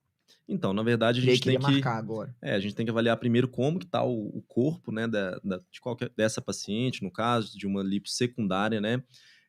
[0.48, 2.36] Então, na verdade, a gente tem que marcar agora.
[2.42, 5.40] É, a gente tem que avaliar primeiro como que tá o, o corpo, né, da,
[5.44, 9.02] da- de qualquer, dessa paciente, no caso de uma lipo secundária, né,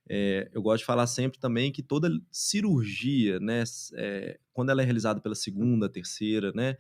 [0.08, 4.84] É, eu gosto de falar sempre também que toda cirurgia, né, é, quando ela é
[4.84, 6.76] realizada pela segunda, terceira, né,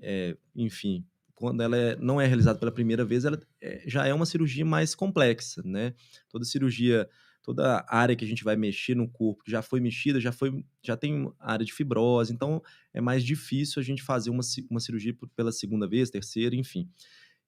[0.00, 4.14] é, enfim, quando ela é- não é realizada pela primeira vez, ela é, já é
[4.14, 5.94] uma cirurgia mais complexa, né,
[6.30, 7.08] toda cirurgia,
[7.42, 10.64] toda área que a gente vai mexer no corpo, que já foi mexida, já foi,
[10.82, 12.62] já tem área de fibrose, então
[12.94, 16.88] é mais difícil a gente fazer uma, uma cirurgia pela segunda vez, terceira, enfim.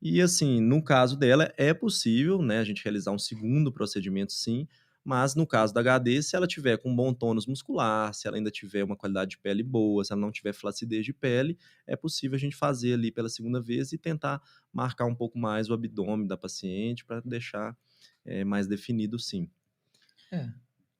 [0.03, 4.69] E assim, no caso dela, é possível, né, a gente realizar um segundo procedimento, sim,
[5.05, 8.51] mas no caso da HD, se ela tiver com bom tônus muscular, se ela ainda
[8.51, 12.37] tiver uma qualidade de pele boa, se ela não tiver flacidez de pele, é possível
[12.37, 14.41] a gente fazer ali pela segunda vez e tentar
[14.73, 17.77] marcar um pouco mais o abdômen da paciente para deixar
[18.25, 19.51] eh, mais definido, sim.
[20.35, 20.49] É.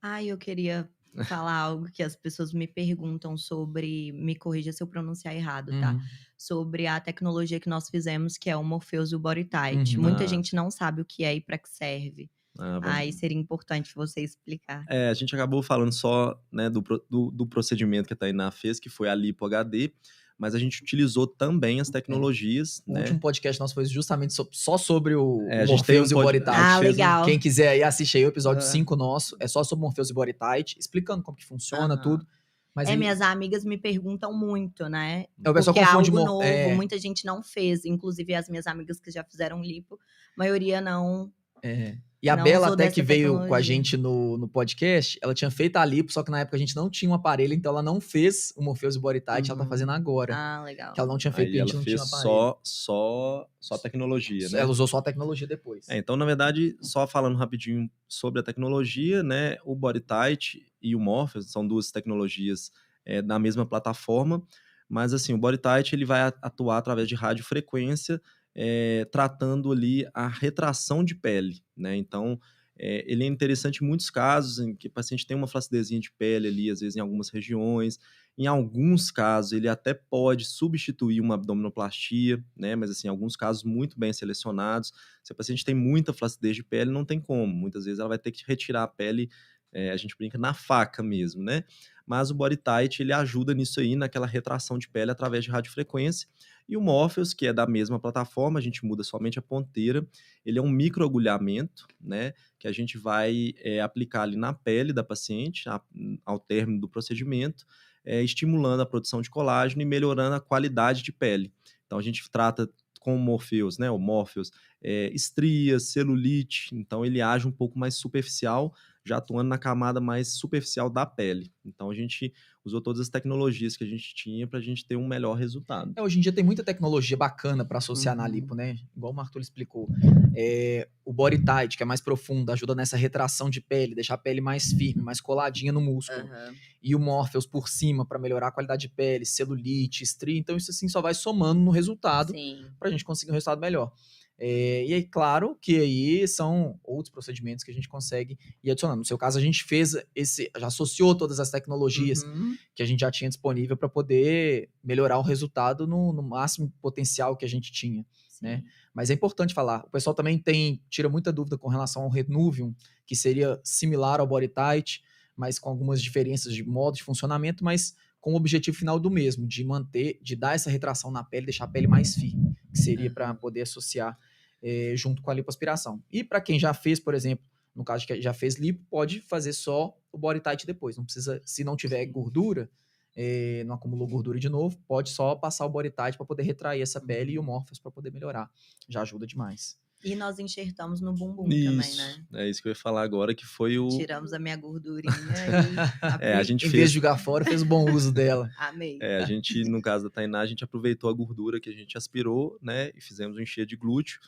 [0.03, 0.89] Ai, eu queria
[1.27, 5.93] falar algo que as pessoas me perguntam sobre, me corrija se eu pronunciar errado, tá?
[5.93, 6.01] Uhum.
[6.37, 9.97] Sobre a tecnologia que nós fizemos, que é o Morpheus e o Body Tight.
[9.97, 10.03] Uhum.
[10.03, 10.27] Muita Ah.
[10.27, 12.29] gente não sabe o que é e para que serve.
[12.59, 14.85] Ah, vamos- Aí seria importante você explicar.
[14.89, 18.79] É, a gente acabou falando só né, do, do, do procedimento que a Tainá fez,
[18.79, 19.93] que foi a Lipo HD,
[20.39, 23.01] mas a gente utilizou também as tecnologias, O né?
[23.01, 26.19] último podcast nosso foi justamente so- só sobre o É, tem um Morpheus e o
[26.33, 27.25] gente Ah, legal.
[27.25, 28.67] Quem quiser aí, assiste aí o episódio Ah.
[28.67, 29.37] 5 nosso.
[29.41, 32.03] É só sobre Morpheus e Body Tight, explicando como que funciona, Aham.
[32.03, 32.27] tudo.
[32.75, 35.27] Mas é, aí- minhas amigas me perguntam muito, né?
[35.45, 36.75] É, o pessoal Porque é confunde algo mo- novo, é.
[36.75, 37.85] muita gente não fez.
[37.85, 39.99] Inclusive, as minhas amigas que já fizeram lipo, a
[40.37, 41.31] maioria não.
[41.63, 41.97] É.
[42.25, 43.63] E a Não Bela, até que veio com a tecnologia.
[43.75, 46.75] gente no, no podcast, ela tinha feito a lipo, só que na época a gente
[46.75, 49.65] não tinha um aparelho, então ela não fez o Morpheus e Body Tight, ela tá
[49.65, 49.69] Uhum.
[49.69, 50.35] fazendo agora.
[50.35, 50.95] Ah, legal.
[50.95, 52.35] Que ela não tinha feito Aí a ela gente não tinha fez um aparelho.
[52.35, 54.61] só, só, só tecnologia, né?
[54.61, 55.87] Ela usou só a tecnologia depois.
[55.89, 59.59] É, então, na verdade, só falando rapidinho sobre a tecnologia, né?
[59.63, 62.73] O Body Tight e o Morpheus são duas tecnologias
[63.05, 64.43] é, da mesma plataforma,
[64.89, 68.19] mas assim, o Body Tight ele vai atuar através de radiofrequência,
[68.55, 71.97] é, tratando ali a retração de pele, né?
[71.97, 72.39] Então,
[72.79, 76.11] é, ele é interessante em muitos casos em que o paciente tem uma flacidezinha de
[76.13, 77.99] pele ali, às vezes em algumas regiões.
[78.37, 82.75] Em alguns casos, ele até pode substituir uma abdominoplastia, né?
[82.75, 84.93] Mas assim, alguns casos muito bem selecionados.
[85.23, 87.55] Se a paciente tem muita flacidez de pele, não tem como.
[87.55, 89.31] Muitas vezes ela vai ter que retirar a pele,
[89.73, 91.65] é, a gente brinca, na faca mesmo, né?
[92.07, 96.29] Mas o Body Tight, ele ajuda nisso aí, naquela retração de pele através de radiofrequência.
[96.69, 100.07] E o Morpheus, que é da mesma plataforma, a gente muda somente a ponteira.
[100.45, 102.33] Ele é um microagulhamento, né?
[102.59, 105.81] Que a gente vai é, aplicar ali na pele da paciente, a-
[106.25, 107.67] ao término do procedimento,
[108.05, 111.53] é, estimulando a produção de colágeno e melhorando a qualidade de pele.
[111.87, 112.69] Então a gente trata
[113.01, 113.91] com o Morpheus, né?
[113.91, 114.51] O Morpheus,
[114.83, 118.75] é, estrias, celulite, então ele age um pouco mais superficial,
[119.05, 121.53] já atuando na camada mais superficial da pele.
[121.65, 122.33] Então a gente
[122.65, 125.93] usou todas as tecnologias que a gente tinha para a gente ter um melhor resultado.
[125.97, 128.31] É, hoje em dia tem muita tecnologia bacana para associar na Uhum.
[128.31, 128.79] lipo, né?
[128.97, 129.89] Igual o Martolo explicou.
[130.35, 134.19] É, o body tight, que é mais profundo, ajuda nessa retração de pele, deixar a
[134.19, 136.21] pele mais firme, mais coladinha no músculo.
[136.21, 136.55] Aham.
[136.83, 140.39] E o Morpheus por cima para melhorar a qualidade de pele, celulite, estria.
[140.39, 142.33] Então isso assim só vai somando no resultado
[142.79, 143.93] para a gente conseguir um resultado melhor.
[144.39, 148.99] É, e aí, claro que aí são outros procedimentos que a gente consegue ir adicionando.
[148.99, 152.57] No seu caso, a gente fez esse, já associou todas as tecnologias Uhum.
[152.75, 157.37] que a gente já tinha disponível para poder melhorar o resultado no, no máximo potencial
[157.37, 158.05] que a gente tinha.
[158.43, 158.63] né?
[158.93, 159.85] Mas é importante falar.
[159.87, 162.75] O pessoal também tem tira muita dúvida com relação ao Renuvium,
[163.07, 165.03] que seria similar ao Body Tight,
[165.37, 169.47] mas com algumas diferenças de modo de funcionamento, mas com o objetivo final do mesmo,
[169.47, 173.11] de manter, de dar essa retração na pele, deixar a pele mais firme, que seria
[173.11, 174.19] para poder associar
[174.61, 176.03] eh, junto com a lipoaspiração.
[176.11, 179.21] E para quem já fez, por exemplo, no caso de que já fez lipo, pode
[179.21, 180.97] fazer só o Body Tight depois.
[180.97, 182.69] Não precisa, se não tiver gordura,
[183.17, 186.83] eh, não acumulou gordura de novo, pode só passar o Body Tight para poder retrair
[186.83, 188.51] essa pele e o Morpheus para poder melhorar.
[188.89, 189.79] Já ajuda demais.
[190.05, 192.25] E nós enxertamos no bumbum também, Isso, né?
[192.35, 193.89] é isso que eu ia falar agora, que foi o...
[193.89, 197.63] Tiramos a minha gordurinha e É, a gente Em fez vez de jogar fora, fez
[197.63, 198.51] o bom uso dela.
[198.59, 198.99] Amei.
[199.01, 201.97] É, a gente, no caso da Tainá, a gente aproveitou a gordura que a gente
[201.97, 202.91] aspirou, né?
[202.95, 204.21] E fizemos um encher de glúteo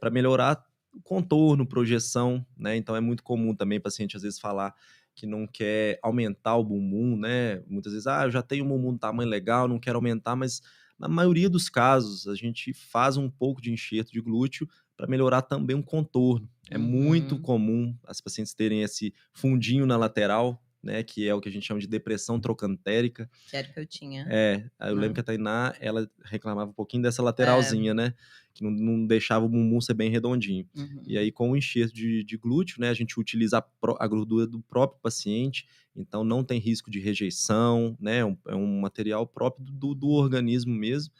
[0.00, 2.76] para melhorar o contorno, projeção, né?
[2.76, 4.74] Então é muito comum também paciente às vezes falar
[5.14, 7.62] que não quer aumentar o bumbum, né?
[7.68, 10.60] Muitas vezes, ah, eu já tenho um bumbum de tamanho legal, não quero aumentar, mas
[10.98, 15.42] na maioria dos casos a gente faz um pouco de enxerto de glúteo para melhorar
[15.42, 16.48] também um contorno.
[16.70, 17.42] É muito Uhum.
[17.42, 21.02] comum as pacientes terem esse fundinho na lateral, né?
[21.02, 23.28] Que é o que a gente chama de depressão trocantérica.
[23.50, 24.26] Que era o que eu tinha.
[24.30, 25.00] É, aí eu Ah.
[25.00, 28.14] lembro que a Tainá, ela reclamava um pouquinho dessa lateralzinha, né?
[28.54, 30.66] Que não, não deixava o bumbum ser bem redondinho.
[30.76, 31.02] Uhum.
[31.06, 32.88] E aí, com o enxerto de, de glúteo, né?
[32.88, 33.64] A gente utiliza a,
[33.98, 38.18] a gordura do próprio paciente, então não tem risco de rejeição, né?
[38.18, 41.12] É um, é um material próprio do, do organismo mesmo.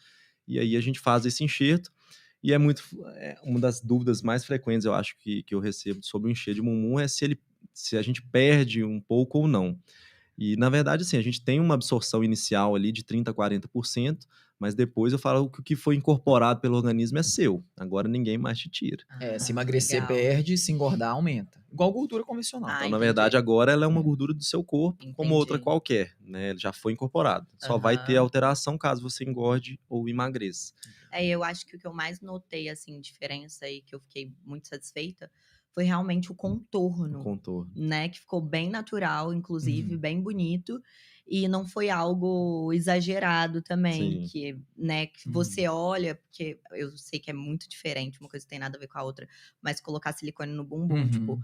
[0.46, 1.90] E aí a gente faz esse enxerto.
[2.44, 2.85] E é muito.
[3.16, 6.57] É uma das dúvidas mais frequentes, eu acho, que, que eu recebo sobre o enxerto
[6.57, 7.40] de bumbum é se ele
[7.72, 9.76] se a gente perde um pouco ou não.
[10.37, 14.26] E, na verdade, assim, a gente tem uma absorção inicial ali de 30% a 40%,
[14.58, 17.64] mas depois eu falo que o que foi incorporado pelo organismo é seu.
[17.76, 19.04] Agora ninguém mais te tira.
[19.20, 20.06] É, se Ah, emagrecer, legal.
[20.06, 21.62] perde, se engordar, aumenta.
[21.72, 22.70] Igual gordura convencional.
[22.70, 23.06] Ah, Então, na entendi.
[23.06, 25.64] verdade, agora ela é uma gordura do seu corpo, como outra Entendi.
[25.64, 26.50] qualquer, né?
[26.50, 27.46] Ele Já foi incorporado.
[27.58, 30.72] Só vai ter alteração caso você engorde ou emagreça.
[31.10, 34.32] É, eu acho que o que eu mais notei, assim, diferença e que eu fiquei
[34.44, 35.30] muito satisfeita
[35.70, 37.72] foi realmente o contorno, O contorno.
[37.74, 38.08] né?
[38.08, 40.00] Que ficou bem natural, inclusive, Uhum.
[40.00, 40.80] bem bonito.
[41.26, 44.20] E não foi algo exagerado também, Sim.
[44.20, 45.32] que, né, que Uhum.
[45.32, 48.88] você olha, porque eu sei que é muito diferente, uma coisa tem nada a ver
[48.88, 49.26] com a outra,
[49.62, 51.08] mas colocar silicone no bumbum, Uhum.
[51.08, 51.40] tipo,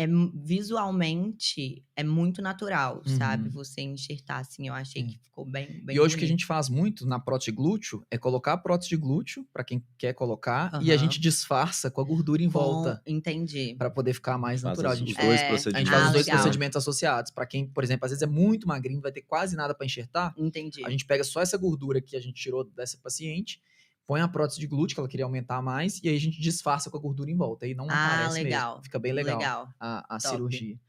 [0.00, 3.48] é visualmente é muito natural, sabe?
[3.48, 3.50] Uhum.
[3.54, 5.08] Você enxertar assim, eu achei Sim.
[5.08, 7.56] que ficou bem, bem E hoje o que a gente faz muito na prótese de
[7.56, 11.90] glúteo é colocar a prótese de glúteo, para quem quer colocar, e a gente disfarça
[11.90, 13.74] com a gordura em Com- volta, Entendi.
[13.76, 14.92] para poder ficar mais Faz natural.
[14.92, 15.90] A os, gente, os dois É, a a gente procedimentos.
[15.90, 16.40] faz Ah, os dois legal.
[16.40, 17.30] procedimentos associados.
[17.32, 20.32] Para quem, por exemplo, às vezes é muito magrinho, vai ter quase nada para enxertar,
[20.38, 20.84] Entendi.
[20.84, 23.60] a gente pega só essa gordura que a gente tirou dessa paciente,
[24.08, 26.88] põe a prótese de glúteo, que ela queria aumentar mais, e aí a gente disfarça
[26.90, 27.66] com a gordura em volta.
[27.66, 28.70] Aí não Ah, aparece legal.
[28.70, 28.84] mesmo.
[28.84, 29.68] Fica bem legal, Legal.
[29.78, 30.80] a, a cirurgia.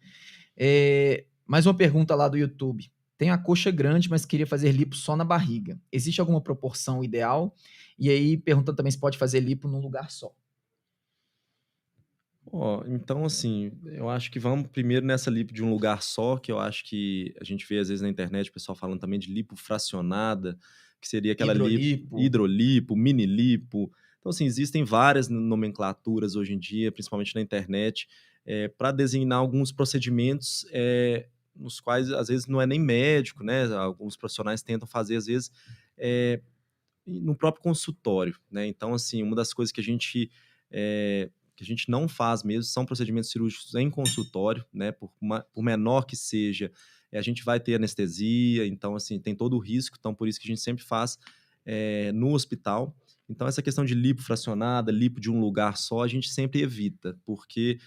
[0.55, 2.89] É, mais uma pergunta lá do YouTube.
[3.17, 5.77] Tenho a coxa grande, mas queria fazer lipo só na barriga.
[5.91, 7.53] Existe alguma proporção ideal?
[7.97, 10.33] E aí, perguntando também se pode fazer lipo num lugar só.
[12.51, 16.51] Ó, então assim, eu acho que vamos primeiro nessa lipo de um lugar só, que
[16.51, 19.31] eu acho que a gente vê às vezes na internet o pessoal falando também de
[19.31, 20.57] lipo fracionada,
[20.99, 22.19] que seria aquela lipo, Hidrolipo.
[22.19, 23.91] hidrolipo, mini lipo.
[24.19, 28.07] Então assim, existem várias nomenclaturas hoje em dia, principalmente na internet,
[28.77, 33.65] para designar alguns procedimentos é, nos quais às vezes não é nem médico, né?
[33.75, 35.51] Alguns profissionais tentam fazer às vezes
[35.97, 36.41] é,
[37.05, 38.65] no próprio consultório, né?
[38.67, 40.31] Então assim, uma das coisas que a gente
[40.71, 44.91] é, que a gente não faz mesmo são procedimentos cirúrgicos em consultório, né?
[44.91, 46.71] Por, uma, por menor que seja,
[47.17, 50.47] a gente vai ter anestesia, então assim tem todo o risco, então por isso que
[50.47, 51.17] a gente sempre faz
[51.65, 52.95] é, no hospital.
[53.27, 57.17] Então essa questão de lipo fracionada, lipo de um lugar só, a gente sempre evita,
[57.25, 57.79] porque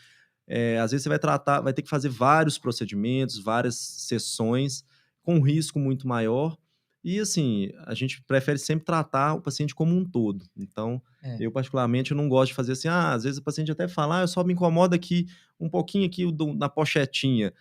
[0.46, 4.84] é, às vezes você vai tratar, vai ter que fazer vários procedimentos, várias sessões,
[5.22, 6.56] com um risco muito maior.
[7.04, 10.44] E assim, a gente prefere sempre tratar o paciente como um todo.
[10.56, 11.36] Então, é.
[11.40, 14.18] eu particularmente eu não gosto de fazer assim, ah, às vezes o paciente até fala,
[14.18, 15.26] ah, eu só me incomoda aqui
[15.58, 16.24] um pouquinho aqui
[16.56, 17.52] na pochetinha.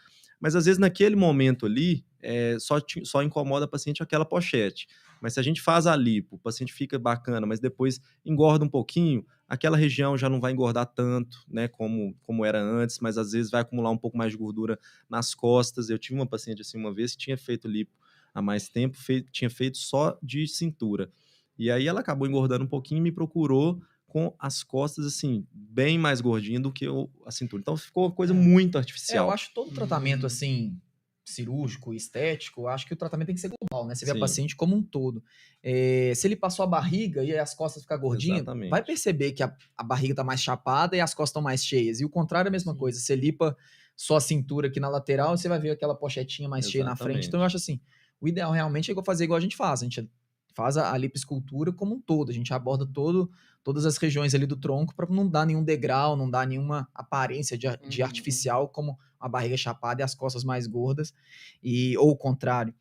[0.41, 4.87] Mas às vezes naquele momento ali, é, só, só incomoda o paciente aquela pochete.
[5.21, 8.69] Mas se a gente faz a lipo, o paciente fica bacana, mas depois engorda um
[8.69, 13.31] pouquinho, aquela região já não vai engordar tanto, né, como, como era antes, mas às
[13.31, 15.89] vezes vai acumular um pouco mais de gordura nas costas.
[15.89, 17.91] Eu tive uma paciente assim uma vez que tinha feito lipo
[18.33, 21.11] há mais tempo, fei tinha feito só de cintura.
[21.57, 23.79] E aí ela acabou engordando um pouquinho e me procurou
[24.11, 27.61] com as costas, assim, bem mais gordinha do que o, a cintura.
[27.61, 28.35] Então ficou uma coisa é.
[28.35, 29.25] muito artificial.
[29.25, 30.77] É, eu acho todo tratamento, assim,
[31.23, 33.95] cirúrgico, estético, acho que o tratamento tem que ser global, né?
[33.95, 34.17] Você vê Sim.
[34.17, 35.23] a paciente como um todo.
[35.63, 39.55] É, se ele passou a barriga e as costas ficam gordinhas, vai perceber que a,
[39.77, 42.01] a, barriga tá mais chapada e as costas estão mais cheias.
[42.01, 42.77] E o contrário é a mesma Sim.
[42.77, 42.99] coisa.
[42.99, 43.55] Você lipa
[43.95, 46.71] só a cintura aqui na lateral, você vai ver aquela pochetinha mais Exatamente.
[46.71, 47.27] cheia na frente.
[47.27, 47.79] Então eu acho assim,
[48.19, 49.81] o ideal realmente é fazer igual a gente faz.
[49.81, 50.09] A gente
[50.53, 52.29] faz a, a lipoescultura como um todo.
[52.29, 53.31] A gente aborda todo,
[53.63, 57.57] todas as regiões ali do tronco para não dar nenhum degrau, não dar nenhuma aparência
[57.57, 58.07] de, de uhum.
[58.07, 61.13] artificial, como a barriga chapada e as costas mais gordas,
[61.61, 62.73] e ou o contrário.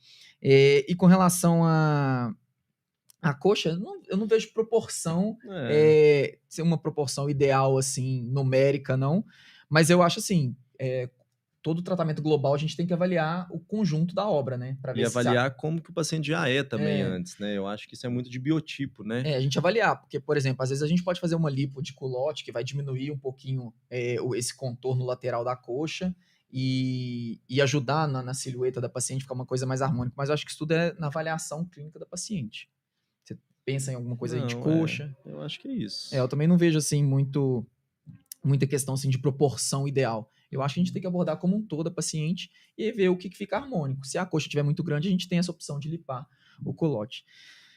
[0.43, 2.35] E, e com relação a
[3.23, 6.33] a coxa, não, eu não vejo proporção, é.
[6.33, 9.25] É, ser uma proporção ideal, assim, numérica, não.
[9.69, 11.11] Mas eu acho assim, é,
[11.63, 14.79] todo tratamento global a gente tem que avaliar o conjunto da obra, né?
[14.95, 17.03] e avaliar como que o paciente já é também é.
[17.03, 17.57] antes, né?
[17.57, 19.23] Eu acho que isso é muito de biotipo, né?
[19.25, 21.83] É, a gente avaliar, porque, por exemplo, às vezes a gente pode fazer uma lipo
[21.83, 26.15] de culote que vai diminuir um pouquinho é, esse contorno lateral da coxa
[26.51, 30.15] e, e ajudar na, na, silhueta da paciente ficar uma coisa mais harmônica.
[30.17, 32.71] Mas eu acho que isso tudo é na avaliação clínica da paciente.
[33.23, 35.15] Você pensa em alguma coisa não, aí de coxa?
[35.27, 36.15] É, eu acho que é isso.
[36.15, 37.67] É, eu também não vejo, assim, muito
[38.43, 40.31] muita questão assim, de proporção ideal.
[40.51, 43.09] Eu acho que a gente tem que abordar como um todo a paciente e ver
[43.09, 44.07] o que, que fica harmônico.
[44.07, 46.27] Se a coxa estiver muito grande, a gente tem essa opção de lipar
[46.65, 47.25] o colote.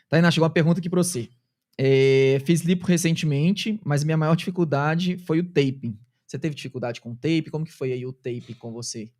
[0.09, 1.29] Tainá, chegou uma pergunta aqui para você.
[1.77, 5.97] É, fiz lipo recentemente, mas minha maior dificuldade foi o taping.
[6.25, 7.49] Você teve dificuldade com o tape?
[7.51, 9.11] Como que foi aí o tape com você?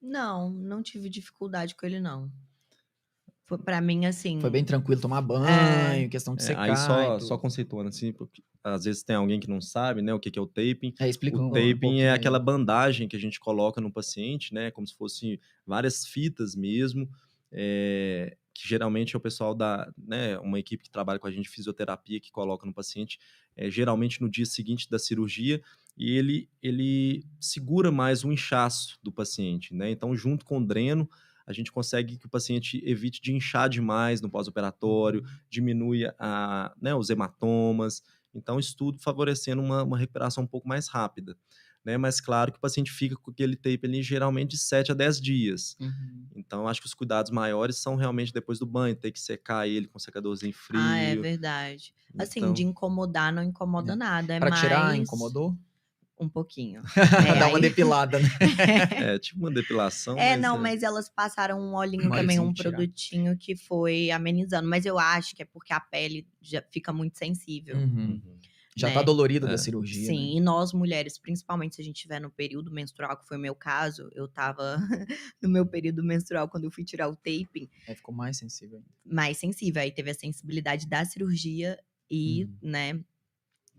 [0.00, 2.30] Não, não tive dificuldade com ele, não.
[3.58, 4.40] Pra mim, assim.
[4.40, 6.62] Foi bem tranquilo tomar banho, é, questão de é, secar.
[6.62, 10.20] Aí só, só conceituando, assim, porque às vezes tem alguém que não sabe, né, o
[10.20, 10.94] que, que é o taping.
[10.98, 14.52] É, explica o um, taping um é aquela bandagem que a gente coloca no paciente,
[14.52, 17.08] né, como se fossem várias fitas mesmo,
[17.50, 21.44] é, que geralmente é o pessoal da, né, uma equipe que trabalha com a gente
[21.44, 23.18] de fisioterapia que coloca no paciente,
[23.56, 25.62] é, geralmente no dia seguinte da cirurgia,
[25.96, 31.08] e ele, ele segura mais o inchaço do paciente, né, então junto com o dreno,
[31.50, 35.28] a gente consegue que o paciente evite de inchar demais no pós-operatório, uhum.
[35.50, 38.02] diminui a, né, os hematomas.
[38.32, 41.36] Então, isso tudo favorecendo uma, uma recuperação um pouco mais rápida.
[41.84, 41.96] Né?
[41.96, 45.20] Mas claro que o paciente fica com aquele tape ali geralmente de 7 a 10
[45.20, 45.76] dias.
[45.80, 46.26] Uhum.
[46.36, 49.88] Então, acho que os cuidados maiores são realmente depois do banho, ter que secar ele
[49.88, 50.80] com secadorzinho frio.
[50.80, 51.92] Ah, é verdade.
[52.16, 53.96] Assim, então, de incomodar não incomoda é.
[53.96, 54.34] nada.
[54.34, 54.60] É pra mais...
[54.62, 55.56] tirar, incomodou?
[56.20, 56.82] Um pouquinho.
[57.30, 57.62] É, Dá uma aí...
[57.62, 58.28] depilada, né?
[59.14, 60.18] é, tipo uma depilação.
[60.18, 60.60] É, mas não, é...
[60.60, 62.70] mas elas passaram um olhinho um também, um tirar.
[62.70, 64.68] produtinho que foi amenizando.
[64.68, 67.76] Mas eu acho que é porque a pele já fica muito sensível.
[67.76, 68.20] Uhum.
[68.24, 68.40] uhum.
[68.76, 68.94] Já né?
[68.94, 69.50] tá dolorida é.
[69.50, 70.06] da cirurgia.
[70.06, 70.36] Sim, né?
[70.36, 73.54] e nós mulheres, principalmente se a gente estiver no período menstrual, que foi o meu
[73.54, 74.76] caso, eu tava
[75.42, 77.68] no meu período menstrual quando eu fui tirar o taping.
[77.86, 78.88] É, ficou mais sensível ainda.
[79.04, 79.82] Mais sensível.
[79.82, 81.78] Aí teve a sensibilidade da cirurgia
[82.10, 82.70] e, uhum.
[82.70, 83.00] né,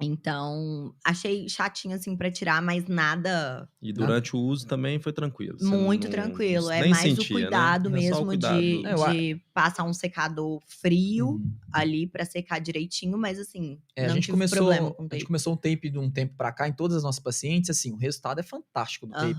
[0.05, 3.67] então, achei chatinho assim para tirar, mas nada.
[3.81, 4.37] E durante nada...
[4.37, 5.57] o uso também foi tranquilo.
[5.61, 6.69] Muito não, tranquilo.
[6.69, 7.45] É mais sentia, o né?
[7.45, 7.99] cuidado né?
[7.99, 8.59] mesmo o cuidado.
[8.59, 11.53] de, é, de passar um secador frio hum.
[11.71, 15.15] ali para secar direitinho, mas assim, é, não a gente tive começou, problema com tape.
[15.15, 17.69] A gente começou um tape de um tempo para cá em todas as nossas pacientes,
[17.69, 19.35] assim, o resultado é fantástico do tape.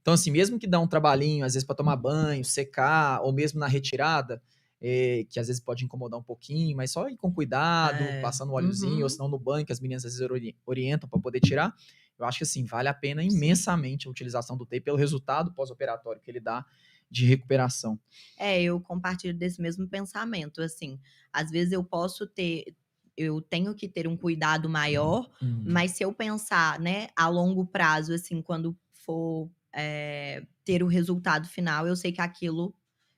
[0.00, 3.58] Então, assim, mesmo que dá um trabalhinho, às vezes para tomar banho, secar, ou mesmo
[3.58, 4.42] na retirada,
[4.86, 8.20] é, que às vezes pode incomodar um pouquinho, mas só ir com cuidado, é.
[8.20, 9.02] passando um óleozinho, uhum.
[9.04, 11.74] ou senão no banho, que as meninas às vezes orientam para poder tirar.
[12.18, 16.20] Eu acho que assim, vale a pena imensamente a utilização do TEI pelo resultado pós-operatório
[16.20, 16.66] que ele dá
[17.10, 17.98] de recuperação.
[18.38, 21.00] É, eu compartilho desse mesmo pensamento, assim.
[21.32, 22.76] Às vezes eu posso ter
[23.16, 25.62] eu tenho que ter um cuidado maior, Uhum.
[25.64, 31.46] mas se eu pensar, né, a longo prazo, assim, quando for é, ter o resultado
[31.46, 32.74] final, eu sei que aquilo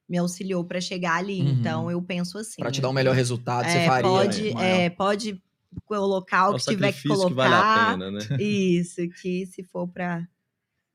[0.09, 1.41] me auxiliou para chegar ali.
[1.41, 1.49] Uhum.
[1.49, 2.61] Então eu penso assim.
[2.61, 4.11] Para te dar um melhor resultado, você é, faria.
[4.11, 4.65] pode, maior.
[4.65, 5.43] é, pode
[5.85, 7.35] colocar o que tiver que colocar.
[7.35, 8.19] vale a pena, né?
[8.43, 10.27] Isso, que se for para,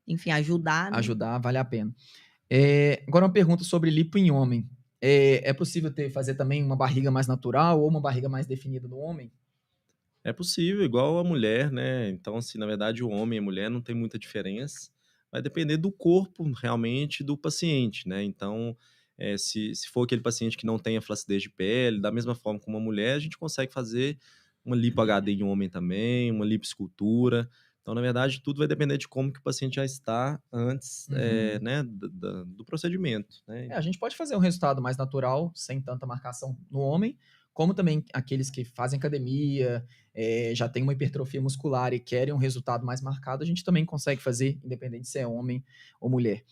[0.06, 0.90] enfim, ajudar.
[0.90, 0.98] né?
[0.98, 1.94] ajudar, vale a pena.
[2.50, 4.68] É, agora uma pergunta sobre lipo em homem.
[5.00, 8.86] É, é possível ter, fazer também uma barriga mais natural ou uma barriga mais definida
[8.86, 9.32] no homem?
[10.24, 12.08] É possível, igual a mulher, né?
[12.08, 14.90] Então, assim, na verdade, o homem e a mulher não tem muita diferença.
[15.32, 18.22] Vai depender do corpo, realmente, do paciente, né?
[18.22, 18.76] Então,
[19.22, 22.34] é, se, se for aquele paciente que não tem a flacidez de pele, da mesma
[22.34, 24.18] forma como a mulher, a gente consegue fazer
[24.64, 27.48] uma lipo HD em homem também, uma lipoescultura.
[27.80, 31.56] Então, na verdade, tudo vai depender de como que o paciente já está antes, é,
[31.56, 31.64] Uhum.
[31.64, 33.66] né, do, do- do procedimento, né?
[33.68, 37.18] É, a gente pode fazer um resultado mais natural, sem tanta marcação no homem,
[37.52, 42.38] como também aqueles que fazem academia, é, já tem uma hipertrofia muscular e querem um
[42.38, 45.62] resultado mais marcado, a gente também consegue fazer, independente se é homem
[46.00, 46.44] ou mulher.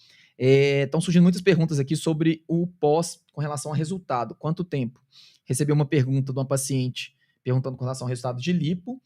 [0.42, 4.34] Estão surgindo muitas perguntas aqui sobre o pós com relação ao resultado.
[4.34, 4.98] Quanto tempo?
[5.44, 7.14] Recebi uma pergunta de uma paciente
[7.44, 9.02] perguntando com relação ao resultado de lipo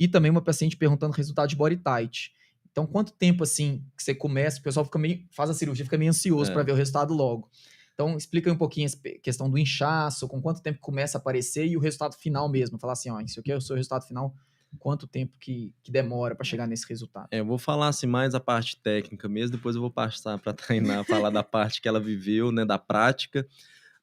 [0.00, 2.32] e também uma paciente perguntando o resultado de body tight.
[2.70, 4.60] Então, quanto tempo assim que você começa?
[4.60, 6.54] O pessoal fica meio, faz a cirurgia, fica meio ansioso É.
[6.54, 7.50] para ver o resultado logo.
[7.92, 11.66] Então, explica aí um pouquinho a questão do inchaço, com quanto tempo começa a aparecer
[11.66, 12.78] e o resultado final mesmo.
[12.78, 14.32] Falar assim, ó, isso aqui é o seu resultado final,
[14.78, 17.28] quanto tempo que, que demora para chegar nesse resultado.
[17.30, 20.50] É, eu vou falar assim mais a parte técnica mesmo, depois eu vou passar para
[20.50, 23.46] a Tainá falar da parte que ela viveu, né, da prática.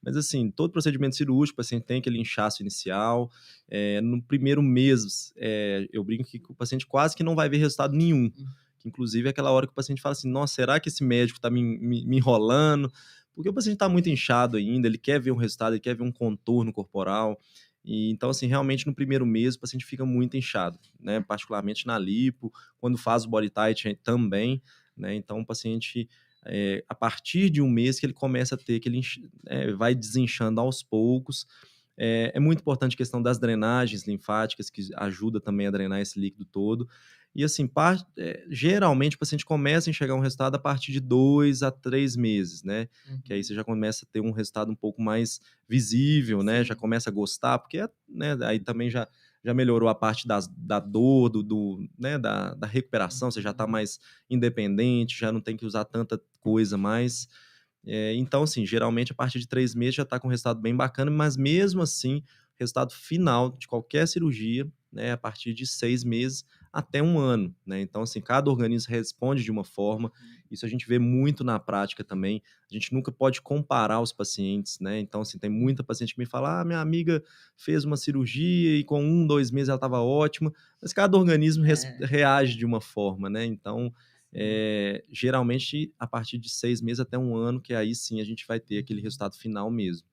[0.02, 3.30] Mas assim, todo procedimento cirúrgico, o paciente tem aquele inchaço inicial.
[3.68, 7.56] é, no primeiro mês, é, eu brinco que o paciente quase que não vai ver
[7.58, 8.30] resultado nenhum.
[8.30, 11.38] Que, inclusive é aquela hora que o paciente fala assim, nossa, será que esse médico
[11.38, 12.92] está me, me, me enrolando?
[13.34, 16.02] Porque o paciente está muito inchado ainda, ele quer ver um resultado, ele quer ver
[16.02, 17.38] um contorno corporal.
[17.86, 21.20] E, então, assim, realmente no primeiro mês o paciente fica muito inchado, né?
[21.20, 24.60] Particularmente na lipo, quando faz o body tight também,
[24.96, 25.14] né?
[25.14, 26.08] Então, o paciente,
[26.44, 29.00] é, a partir de um mês que ele começa a ter, que ele
[29.46, 31.46] é, vai desinchando aos poucos.
[31.96, 36.18] É, é muito importante a questão das drenagens linfáticas, que ajuda também a drenar esse
[36.18, 36.88] líquido todo.
[37.36, 41.00] E assim, par- é, geralmente o paciente começa a enxergar um resultado a partir de
[41.00, 42.88] dois a três meses, né?
[43.24, 46.64] Que aí você já começa a ter um resultado um pouco mais visível, né?
[46.64, 49.06] Já começa a gostar, porque né, aí também já,
[49.44, 53.50] já melhorou a parte das, da dor, do, do, né, da, da recuperação, você já
[53.50, 57.28] está mais independente, já não tem que usar tanta coisa mais.
[57.84, 60.74] É, então, assim, geralmente a partir de três meses já está com um resultado bem
[60.74, 62.22] bacana, mas mesmo assim, o
[62.58, 66.44] resultado final de qualquer cirurgia, né, a partir de seis meses
[66.76, 67.80] até um ano, né?
[67.80, 70.12] Então, assim, cada organismo responde de uma forma.
[70.50, 72.42] Isso a gente vê muito na prática também.
[72.70, 75.00] A gente nunca pode comparar os pacientes, né?
[75.00, 77.24] Então, assim, tem muita paciente que me fala: ah, minha amiga
[77.56, 80.52] fez uma cirurgia e com um, dois meses ela estava ótima.
[80.82, 82.04] Mas cada organismo É.
[82.04, 83.46] reage de uma forma, né?
[83.46, 83.90] Então,
[84.30, 88.46] é, geralmente, a partir de seis meses até um ano, que aí sim a gente
[88.46, 90.06] vai ter aquele resultado final mesmo.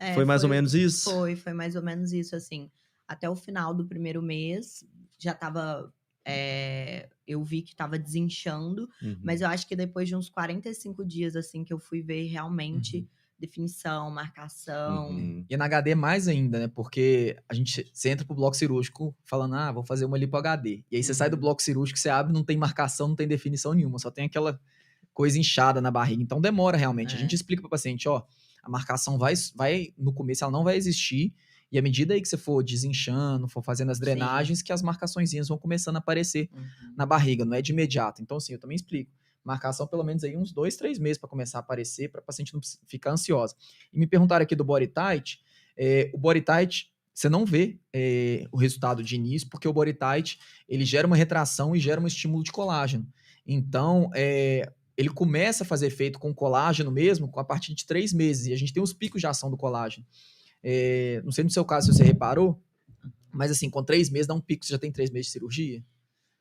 [0.00, 1.08] É, foi mais ou menos isso?
[1.08, 2.68] Foi, foi mais ou menos isso, assim.
[3.06, 4.84] Até o final do primeiro mês,
[5.18, 5.92] já tava.
[6.28, 9.16] é, eu vi que tava desinchando, Uhum.
[9.22, 12.96] mas eu acho que depois de uns 45 dias, assim, que eu fui ver realmente
[12.98, 13.06] Uhum.
[13.38, 15.10] definição, marcação.
[15.10, 15.44] Uhum.
[15.48, 16.66] E na HD mais ainda, né?
[16.68, 20.82] Porque a gente você entra pro bloco cirúrgico falando, ah, vou fazer uma lipo HD.
[20.90, 21.40] E aí você sai do Uhum.
[21.42, 24.58] bloco cirúrgico, você abre, não tem marcação, não tem definição nenhuma, só tem aquela
[25.14, 26.22] coisa inchada na barriga.
[26.24, 27.14] Então demora realmente.
[27.14, 27.20] A É.
[27.20, 28.24] gente explica pro paciente, ó,
[28.64, 31.32] a marcação vai, vai no começo ela não vai existir.
[31.70, 34.04] E à medida aí que você for desinchando, for fazendo as Sim.
[34.04, 36.94] drenagens, que as marcaçõezinhas vão começando a aparecer Uhum.
[36.96, 38.22] na barriga, não é de imediato.
[38.22, 39.10] Então, assim, eu também explico.
[39.44, 42.52] Marcação pelo menos aí uns dois, três meses para começar a aparecer, para a paciente
[42.54, 43.54] não ficar ansiosa.
[43.92, 45.40] E me perguntaram aqui do body tight.
[45.76, 49.92] é, o body tight, você não vê é, o resultado de início, porque o body
[49.94, 50.38] tight
[50.68, 53.06] ele gera uma retração e gera um estímulo de colágeno.
[53.46, 58.12] Então, é, ele começa a fazer efeito com colágeno mesmo com a partir de três
[58.12, 58.46] meses.
[58.46, 60.04] E a gente tem os picos de ação do colágeno.
[60.62, 62.60] É, não sei no seu caso se você reparou,
[63.32, 64.64] mas assim, com três meses dá um pico.
[64.64, 65.84] Você já tem três meses de cirurgia?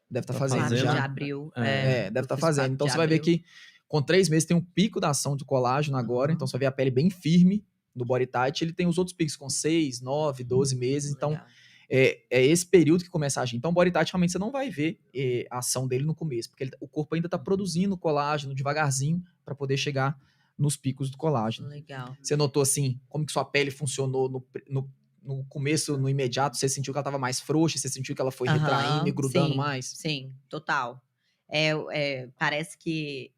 [0.10, 0.88] Deve estar Tá fazendo Claro, fazendo?
[0.90, 1.04] de já.
[1.04, 1.52] abril.
[1.56, 1.62] É.
[1.62, 2.74] É, deve eu estar fiz fazendo.
[2.74, 3.44] Então de você vai ver que
[3.88, 6.36] com três meses tem um pico da ação do colágeno agora, Uhum.
[6.36, 7.64] então você vai ver a pele bem firme
[7.94, 8.62] no body tight.
[8.64, 11.12] Ele tem os outros picos com seis, nove, doze meses.
[11.12, 11.46] Então Legal.
[11.90, 13.58] é, é esse período que começa a agir.
[13.58, 16.50] Então o body tight realmente você não vai ver eh, a ação dele no começo,
[16.50, 20.18] porque ele- o corpo ainda está produzindo colágeno devagarzinho para poder chegar
[20.58, 21.68] nos picos do colágeno.
[21.68, 22.16] Legal.
[22.22, 24.90] Você notou assim como que sua pele funcionou no, no-
[25.24, 28.32] no começo, no imediato, você sentiu que ela tava mais frouxa, você sentiu que ela
[28.32, 29.58] foi Aham, retraindo e grudando sim.
[29.58, 29.86] mais?
[29.88, 31.02] Sim, total.
[31.50, 33.32] É, é, parece que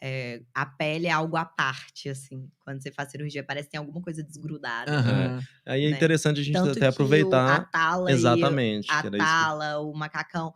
[0.00, 2.50] é, a pele é algo à parte, assim.
[2.60, 4.90] Quando você faz cirurgia, parece que tem alguma coisa desgrudada.
[4.90, 5.42] Aham.
[5.66, 5.96] Aí é né?
[5.96, 7.70] interessante a gente Tanto até que o- a aproveitar.
[7.70, 8.90] tala e Exatamente.
[8.90, 10.54] a isso que- tala, o macacão.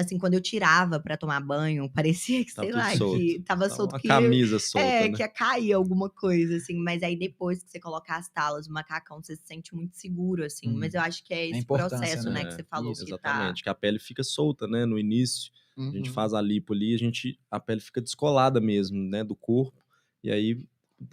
[0.00, 3.26] Assim, quando eu tirava pra tomar banho, parecia que, Tava sei lá, solto.
[3.26, 3.92] que tava Tá solto.
[3.92, 5.18] uma que, camisa solta, é, né?
[5.18, 6.76] que ia cair alguma coisa, assim.
[6.82, 10.44] Mas aí depois que você coloca as talas, o macacão, você se sente muito seguro,
[10.44, 10.68] assim.
[10.68, 10.78] Hum.
[10.78, 12.44] Mas eu acho que é esse importância, processo, né, né?
[12.44, 14.84] que você falou Isso, que Exatamente, que a pele fica solta, né?
[14.86, 15.92] No início, tá.
[15.92, 16.14] a gente Uhum.
[16.14, 19.82] faz a lipo ali, a gente a pele fica descolada mesmo, né, do corpo.
[20.22, 20.64] E aí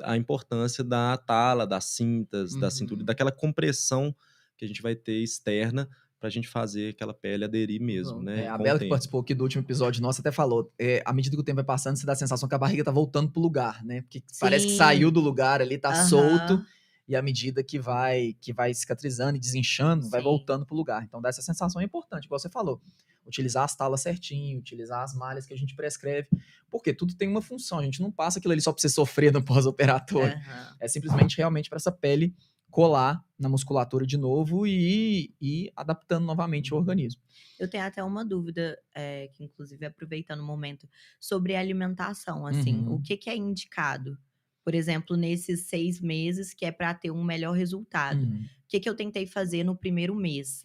[0.03, 3.05] a importância da tala, das cintas, da cintura, Uhum.
[3.05, 4.15] daquela compressão
[4.57, 5.89] que a gente vai ter externa
[6.20, 8.45] pra gente fazer aquela pele aderir mesmo, né?
[8.45, 11.36] É, a Bela que participou aqui do último episódio nosso até falou, é, à medida
[11.36, 13.41] que o tempo vai passando, você dá a sensação que a barriga tá voltando pro
[13.41, 14.01] lugar, né?
[14.01, 14.78] Porque parece que Sim.
[14.78, 16.07] saiu do lugar ali, tá Aham.
[16.07, 16.61] solto,
[17.07, 20.26] e à medida que vai que vai cicatrizando e desinchando, vai Sim.
[20.26, 21.03] voltando pro lugar.
[21.03, 22.82] Então dá essa sensação é importante, igual você falou.
[23.26, 26.30] Utilizar as talas certinho, utilizar as malhas que a gente prescreve,
[26.72, 29.34] porque tudo tem uma função, a gente não passa aquilo ali só pra você sofrer
[29.34, 30.36] no pós-operatório.
[30.36, 30.76] Aham.
[30.80, 32.34] É simplesmente realmente para essa pele
[32.78, 37.19] colar na musculatura de novo e ir adaptando novamente o organismo.
[37.57, 40.88] Eu tenho até uma dúvida, é, que inclusive aproveitando o momento,
[41.19, 42.93] sobre alimentação, assim, Uhum.
[42.93, 44.15] o que, que é indicado?
[44.63, 48.21] Por exemplo, nesses seis meses que é para ter um melhor resultado.
[48.21, 48.43] Uhum.
[48.43, 50.63] O que, que eu tentei fazer no primeiro mês?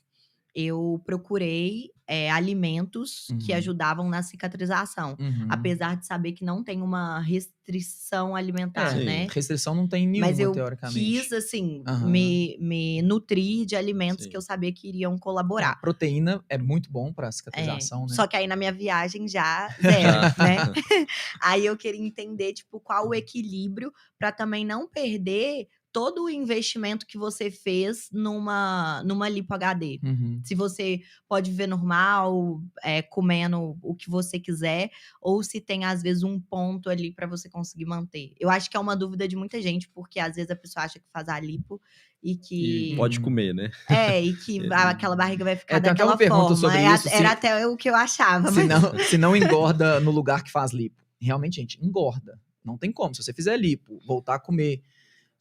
[0.54, 3.58] Eu procurei é, alimentos que Uhum.
[3.58, 5.16] ajudavam na cicatrização.
[5.18, 5.46] Uhum.
[5.48, 9.26] Apesar de saber que não tem uma restrição alimentar, É, né?
[9.32, 10.52] Restrição não tem nenhuma, Mas eu
[10.92, 12.10] quis, assim, Aham.
[12.10, 14.30] me, me nutrir de alimentos Sim.
[14.30, 15.80] que eu sabia que iriam A colaborar.
[15.80, 18.14] proteína é muito bom para É, cicatrização, né?
[18.14, 20.56] Só que aí na minha viagem já zero, né?
[21.40, 27.06] Aí eu queria entender, tipo, qual o equilíbrio para também não perder todo o investimento
[27.06, 30.00] que você fez numa, numa lipo HD.
[30.02, 30.40] Uhum.
[30.42, 34.90] Se você pode viver normal, é, comendo o que você quiser,
[35.20, 38.32] ou se tem, às vezes, um ponto ali para você conseguir manter.
[38.40, 40.98] Eu acho que é uma dúvida de muita gente, porque às vezes a pessoa acha
[40.98, 41.80] que faz a lipo
[42.22, 42.92] e que.
[42.92, 43.70] E pode comer, né?
[43.90, 46.56] É, e que a- aquela barriga vai ficar É, daquela pergunta forma.
[46.56, 48.50] sobre É, isso, se- Era até o que eu achava.
[48.50, 51.02] Se mas- não, se não engorda no lugar que faz lipo.
[51.20, 52.40] Realmente, gente, engorda.
[52.64, 53.14] Não tem como.
[53.14, 54.80] Se você fizer lipo, voltar a comer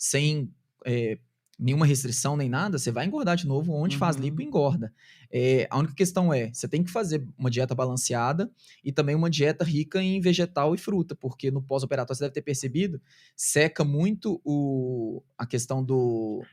[0.02, 0.52] sem
[0.84, 1.20] é,
[1.60, 3.72] nenhuma restrição nem nada, você vai engordar de novo.
[3.72, 4.24] Onde faz Uhum.
[4.24, 4.92] lipo, engorda.
[5.32, 8.52] É, a única questão é, você tem que fazer uma dieta balanceada
[8.84, 12.42] e também uma dieta rica em vegetal e fruta, porque no pós-operatório, você deve ter
[12.42, 13.00] percebido,
[13.36, 16.44] seca muito o, a questão do,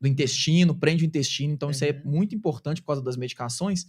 [0.00, 1.52] do intestino, prende o intestino.
[1.54, 2.10] Então, isso é Uhum.
[2.10, 3.86] muito importante por causa das medicações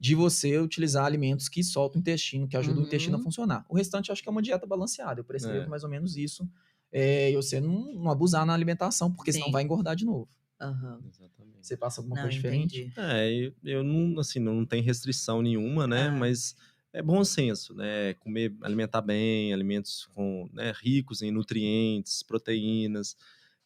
[0.00, 3.24] de você utilizar alimentos que soltam o intestino, que ajudam o intestino a Uhum.
[3.24, 3.64] funcionar.
[3.68, 5.20] O restante, acho que é uma dieta balanceada.
[5.20, 5.68] Eu prescrevo É.
[5.68, 6.48] mais ou menos isso.
[6.94, 9.52] É, e você não, não abusar na alimentação, porque senão Sim.
[9.52, 10.28] vai engordar de novo.
[10.60, 11.00] Aham.
[11.08, 11.66] Exatamente.
[11.66, 12.80] Você passa alguma Não, coisa diferente?
[12.80, 12.92] entendi.
[12.96, 16.08] É, eu- eu não, assim, não tem restrição nenhuma, né?
[16.08, 16.12] Ah.
[16.12, 16.54] Mas
[16.92, 18.14] é bom senso, né?
[18.14, 23.16] Comer, alimentar bem, alimentos com, né, ricos em nutrientes, proteínas.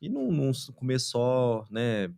[0.00, 2.08] E não, não comer só, né,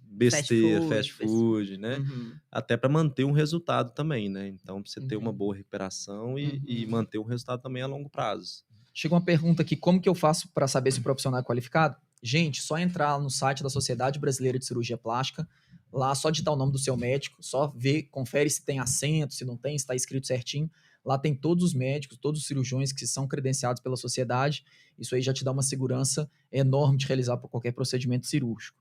[0.00, 1.98] besteira, food, fast food, né?
[1.98, 2.40] Uhum.
[2.50, 4.48] Até para manter um resultado também, né?
[4.48, 5.38] Então, pra você ter uma Entendi.
[5.38, 6.90] boa recuperação e, e Uhum.
[6.90, 8.64] manter um resultado também a longo prazo.
[8.98, 11.98] Chega uma pergunta aqui: como que eu faço para saber se o profissional é qualificado?
[12.22, 15.46] Gente, só entrar no site da Sociedade Brasileira de Cirurgia Plástica,
[15.92, 19.44] lá só digitar o nome do seu médico, só ver, confere se tem acento, se
[19.44, 20.70] não tem, se está escrito certinho.
[21.04, 24.64] Lá tem todos os médicos, todos os cirurgiões que são credenciados pela sociedade.
[24.98, 28.78] Isso aí já te dá uma segurança enorme de realizar qualquer procedimento cirúrgico.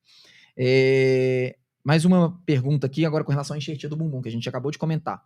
[0.56, 4.48] É, Mais uma pergunta aqui, agora com relação à enxertia do bumbum, que a gente
[4.48, 5.22] acabou de comentar.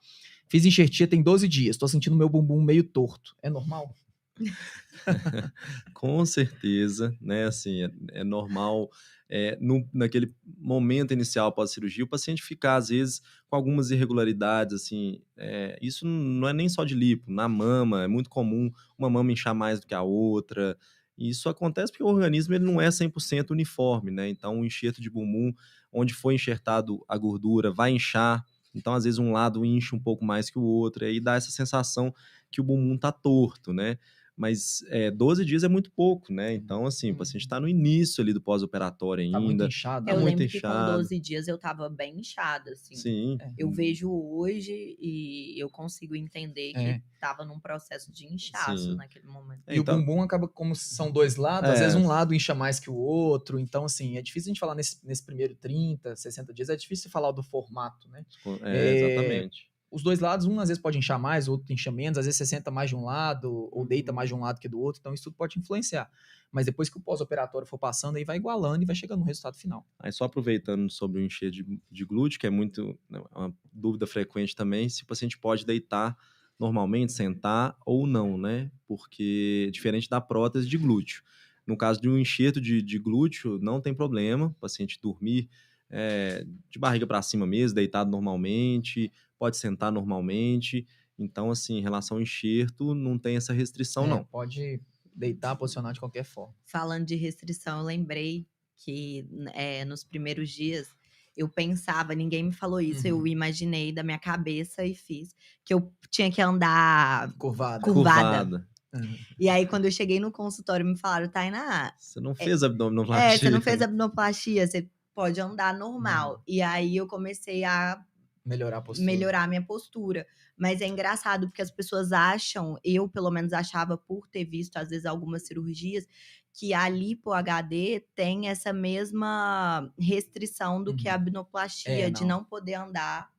[0.50, 3.36] Fiz enxertia tem 12 dias, estou sentindo meu bumbum meio torto.
[3.44, 3.96] É normal?
[5.94, 7.46] Com certeza, né?
[7.46, 8.90] Assim, é, é normal
[9.30, 13.92] é, no, naquele momento inicial após a cirurgia, o paciente ficar, às vezes, com algumas
[13.92, 15.22] irregularidades, assim.
[15.38, 19.32] é, isso não é nem só de lipo, na mama, é muito comum uma mama
[19.32, 20.76] inchar mais do que a outra.
[21.18, 24.30] E isso acontece porque o organismo ele não é 100% uniforme, né?
[24.30, 25.54] Então, o enxerto de bumbum,
[25.92, 28.44] onde foi enxertado a gordura, vai inchar.
[28.74, 31.36] Então, às vezes, um lado incha um pouco mais que o outro, e aí dá
[31.36, 32.14] essa sensação
[32.52, 33.98] que o bumbum tá torto, né?
[34.40, 36.54] Mas é, 12 dias é muito pouco, né?
[36.54, 39.66] Então, assim, o paciente está no início ali do pós-operatório Tá muito ainda.
[39.68, 40.06] inchado.
[40.06, 40.92] Tá Eu muito lembro que com inchado.
[40.94, 42.96] 12 dias eu tava bem inchada, assim.
[42.96, 43.38] Sim.
[43.42, 43.52] É.
[43.58, 47.02] Eu vejo hoje e eu consigo entender que É.
[47.20, 48.96] tava num processo de inchaço Sim.
[48.96, 49.64] naquele momento.
[49.68, 51.84] E Então- o bumbum acaba como se são dois lados, às É.
[51.84, 53.60] vezes um lado incha mais que o outro.
[53.60, 57.12] Então, assim, é difícil a gente falar nesse, nesse primeiro 30, 60 dias, é difícil
[57.12, 58.24] falar do formato, né?
[58.62, 59.69] É, É, exatamente.
[59.92, 62.38] Os dois lados, um às vezes pode inchar mais, o outro incha menos, às vezes
[62.38, 65.00] você senta mais de um lado ou deita mais de um lado que do outro,
[65.00, 66.10] então isso tudo pode influenciar.
[66.52, 69.56] Mas depois que o pós-operatório for passando, aí vai igualando e vai chegando no resultado
[69.58, 69.86] final.
[70.00, 74.06] Aí só aproveitando sobre o encher de, de glúteo, que é muito né, uma dúvida
[74.06, 76.16] frequente também, se o paciente pode deitar
[76.60, 78.70] normalmente, sentar ou não, né?
[78.86, 81.24] Porque diferente da prótese de glúteo.
[81.66, 85.50] No caso de um enxerto de, de glúteo, não tem problema, o paciente dormir
[85.90, 90.86] é, de barriga para cima mesmo, deitado normalmente, pode sentar normalmente.
[91.18, 94.24] Então, assim, em relação ao enxerto, não tem essa restrição, É, não.
[94.26, 94.80] Pode
[95.16, 96.54] deitar, posicionar de qualquer forma.
[96.66, 100.88] Falando de restrição, eu lembrei que é, nos primeiros dias
[101.36, 103.28] eu pensava, ninguém me falou isso, eu Uhum.
[103.28, 105.34] imaginei da minha cabeça e fiz
[105.64, 107.34] que eu tinha que andar.
[107.38, 107.82] Curvada.
[107.84, 108.68] Curvada.
[108.94, 109.16] Uhum.
[109.40, 113.36] E aí, quando eu cheguei no consultório, me falaram, Tainá, Você não fez abdominoplastia.
[113.36, 116.36] é, você não fez abdominoplastia, você pode andar normal.
[116.36, 116.42] Uhum.
[116.48, 118.02] E aí eu comecei a
[118.50, 119.06] Melhorar a postura.
[119.06, 120.28] melhorar a minha postura.
[120.58, 124.90] Mas é engraçado porque as pessoas acham, eu pelo menos achava por ter visto às
[124.90, 126.06] vezes algumas cirurgias,
[126.54, 131.16] que a lipo HD tem essa mesma restrição do que a Uhum.
[131.16, 133.30] abdominoplastia, É, de não poder andar.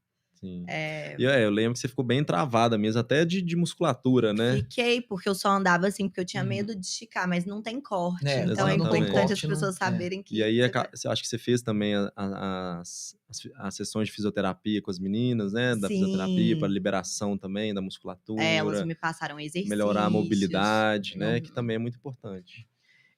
[0.40, 0.64] Sim.
[0.68, 4.32] É, E, é, eu lembro que você ficou bem travada mesmo, até de, de musculatura,
[4.32, 4.56] né?
[4.56, 6.48] Fiquei, porque eu só andava assim, porque eu tinha Uhum.
[6.48, 8.26] medo de esticar, mas não tem corte.
[8.26, 9.90] É, então é importante corte, as pessoas não- é.
[9.90, 10.36] saberem que.
[10.36, 14.08] E aí, você você acha que você fez também a- a- as, as, as sessões
[14.08, 15.76] de fisioterapia com as meninas, né?
[15.76, 16.58] Da fisioterapia Sim.
[16.58, 19.68] para liberação também da musculatura, É, elas me passaram exercícios.
[19.68, 21.34] melhorar a mobilidade, né?
[21.34, 21.40] Legal.
[21.42, 22.66] Que também é muito importante.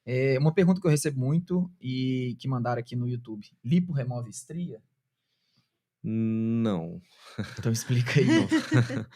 [0.05, 3.47] É, uma pergunta que eu recebo muito e que mandaram aqui no YouTube.
[3.63, 4.81] Lipo remove estria?
[6.03, 7.01] Não.
[7.57, 8.27] Então explica aí.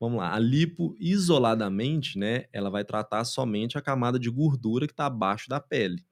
[0.00, 0.34] Vamos lá.
[0.34, 2.44] A lipo, isoladamente, né?
[2.52, 6.04] Ela vai tratar somente a camada de gordura que está abaixo da pele.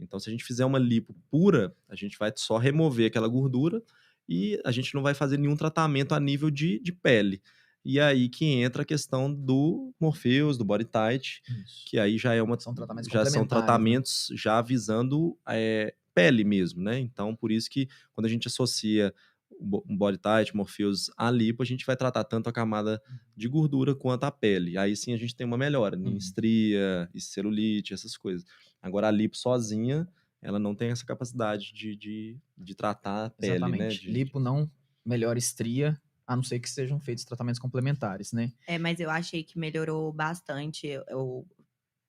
[0.00, 3.82] Então, se a gente fizer uma lipo pura, a gente vai só remover aquela gordura
[4.28, 7.40] e a gente não vai fazer nenhum tratamento a nível de, de pele.
[7.84, 11.84] E aí que entra a questão do Morpheus, do Body Tight, Isso.
[11.86, 13.48] que aí já é uma São tratamentos já são né?
[13.48, 16.98] tratamentos já visando é, pele mesmo, né?
[16.98, 19.14] Então, por isso que quando a gente associa
[19.60, 23.00] um body tight, Morpheus à lipo, a gente vai tratar tanto a camada
[23.36, 24.76] de gordura quanto a pele.
[24.78, 26.16] Aí sim a gente tem uma melhora em Uhum.
[26.16, 28.44] estria, e celulite, essas coisas.
[28.80, 30.08] Agora a lipo sozinha,
[30.40, 33.56] ela não tem essa capacidade de, de, de tratar a pele, né?
[33.56, 34.00] Exatamente.
[34.02, 34.70] De- Lipo não
[35.04, 38.52] melhora estria, a não ser que sejam feitos tratamentos complementares, né?
[38.66, 40.86] É, mas eu achei que melhorou bastante.
[40.86, 41.46] Eu-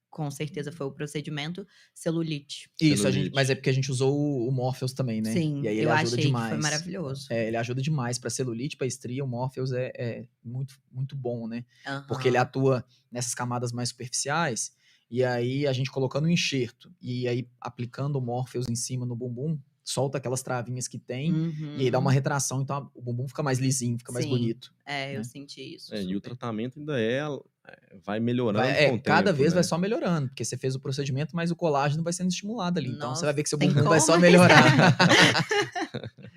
[0.10, 2.70] com certeza foi o procedimento celulite.
[2.82, 3.36] Isso, a gente, Celulite.
[3.36, 5.32] mas é porque a gente usou o, o Morpheus também, né?
[5.32, 6.46] Sim, e aí ele eu ajuda achei demais.
[6.46, 7.28] que foi maravilhoso.
[7.30, 9.24] É, ele ajuda demais para celulite, para estria.
[9.24, 11.64] O Morpheus é, é muito, muito bom, né?
[12.08, 14.72] Porque ele atua nessas camadas mais superficiais.
[15.12, 19.16] E aí a gente colocando o enxerto e aí aplicando o Morpheus em cima no
[19.16, 19.60] bumbum,
[19.92, 21.34] solta aquelas travinhas que tem
[21.76, 22.14] e aí dá uma Uhum.
[22.14, 24.32] retração, então a- o bumbum fica mais lisinho, fica mais Sim.
[24.32, 24.72] bonito.
[24.86, 25.24] É, eu né?
[25.24, 25.94] senti isso.
[25.96, 27.20] É, e o tratamento ainda é,
[27.68, 29.56] é, vai melhorando Vai- é, com o cada tempo, vez né?
[29.56, 32.90] vai só melhorando, porque você fez o procedimento, mas o colágeno vai sendo estimulado ali.
[32.92, 34.64] Então você vai ver que seu Nossa, bumbum vai só melhorar.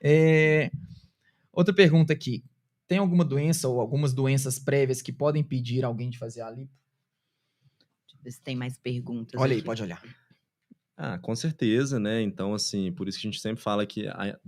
[0.00, 0.70] É,
[1.52, 2.44] outra pergunta aqui.
[2.86, 6.72] Tem alguma doença ou algumas doenças prévias que podem impedir alguém de fazer a lipo?
[8.06, 9.40] Deixa eu ver se tem mais perguntas.
[9.40, 9.66] Olha aí, aqui.
[9.66, 10.00] pode olhar.
[10.96, 12.22] Ah, com certeza, né?
[12.22, 14.38] Então, assim, por isso que a gente sempre fala que a,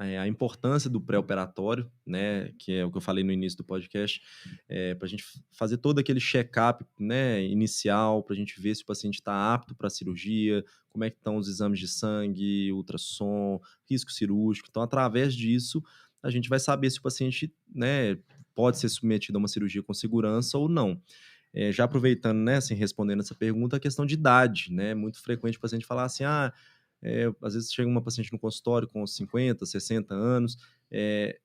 [0.00, 2.52] é, a importância do pré-operatório, né?
[2.58, 4.20] Que é o que eu falei no início do podcast,
[4.68, 7.44] é, para a gente fazer todo aquele check-up, né?
[7.44, 11.10] Inicial, para a gente ver se o paciente está apto para a cirurgia, como é
[11.10, 14.68] que estão os exames de sangue, ultrassom, risco cirúrgico.
[14.70, 15.82] Então, através disso,
[16.22, 18.18] a gente vai saber se o paciente, né?
[18.54, 21.00] Pode ser submetido a uma cirurgia com segurança ou não.
[21.54, 24.94] É, já aproveitando, né, assim, respondendo essa pergunta, a questão de idade, né?
[24.94, 26.52] Muito frequente o paciente falar assim, ah,
[27.02, 30.56] é, às vezes chega uma paciente no consultório com 50, 60 anos,
[30.90, 31.38] é,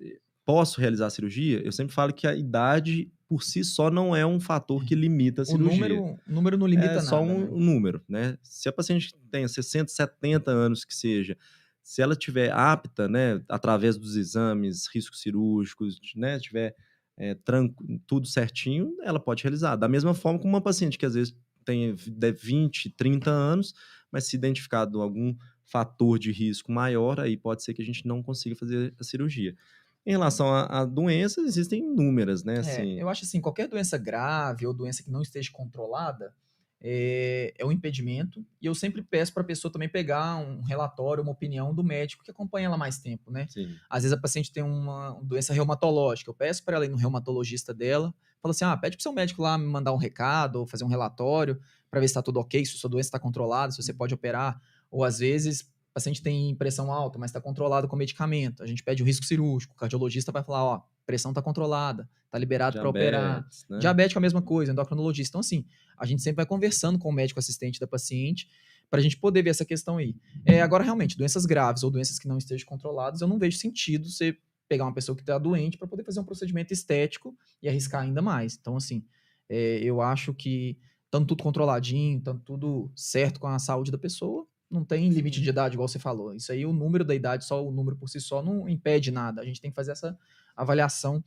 [0.00, 1.60] é, posso realizar a cirurgia?
[1.64, 5.42] Eu sempre falo que a idade por si só não é um fator que limita
[5.42, 5.88] a O cirurgia.
[5.88, 7.06] número, o número não limita é nada.
[7.06, 7.48] só um, né?
[7.50, 8.36] um número, né?
[8.42, 11.36] Se a paciente tem 60, 70 anos que seja,
[11.82, 16.76] se ela tiver apta, né, através dos exames, riscos cirúrgicos, né, tiver
[17.16, 19.76] é, tranco, tudo certinho, ela pode realizar.
[19.76, 21.34] Da mesma forma como uma paciente que às vezes
[21.64, 23.74] tem de 20, 30 anos,
[24.10, 25.34] mas se identificado algum
[25.64, 29.56] fator de risco maior, aí pode ser que a gente não consiga fazer a cirurgia.
[30.04, 32.56] Em relação a, a doenças, existem inúmeras, né?
[32.56, 36.34] É, Assim, eu acho assim, qualquer doença grave ou doença que não esteja controlada
[36.82, 38.44] é, é um impedimento.
[38.60, 42.24] E eu sempre peço para a pessoa também pegar um relatório, uma opinião do médico
[42.24, 43.46] que acompanha ela mais tempo, né?
[43.48, 43.74] sim.
[43.88, 47.72] Às vezes a paciente tem uma doença reumatológica, eu peço para ela ir no reumatologista
[47.72, 50.84] dela, falo assim: ah, pede para seu médico lá me mandar um recado ou fazer
[50.84, 53.92] um relatório para ver se está tudo ok, se sua doença está controlada, se você
[53.92, 54.60] pode operar.
[54.90, 58.62] Ou às vezes o paciente tem pressão alta, mas está controlado com medicamento.
[58.62, 59.74] A gente pede o risco cirúrgico.
[59.74, 63.46] O cardiologista vai falar, ó, pressão está controlada, está liberado para operar.
[63.68, 63.78] Né?
[63.78, 65.32] Diabético é a mesma coisa, endocrinologista.
[65.32, 65.66] Então, assim,
[65.98, 68.48] a gente sempre vai conversando com o médico assistente da paciente
[68.88, 70.16] para a gente poder ver essa questão aí.
[70.46, 74.08] É, agora, realmente, doenças graves ou doenças que não estejam controladas, eu não vejo sentido
[74.08, 74.34] você
[74.66, 78.22] pegar uma pessoa que está doente para poder fazer um procedimento estético e arriscar ainda
[78.22, 78.56] mais.
[78.58, 79.04] Então, assim,
[79.46, 80.78] é, eu acho que
[81.10, 85.48] tanto tudo controladinho, tanto tudo certo com a saúde da pessoa, não tem limite de
[85.48, 86.34] idade, igual você falou.
[86.34, 89.42] Isso aí, o número da idade, só o número por si só, não impede nada.
[89.42, 90.18] A gente tem que fazer essa
[90.56, 91.22] avaliação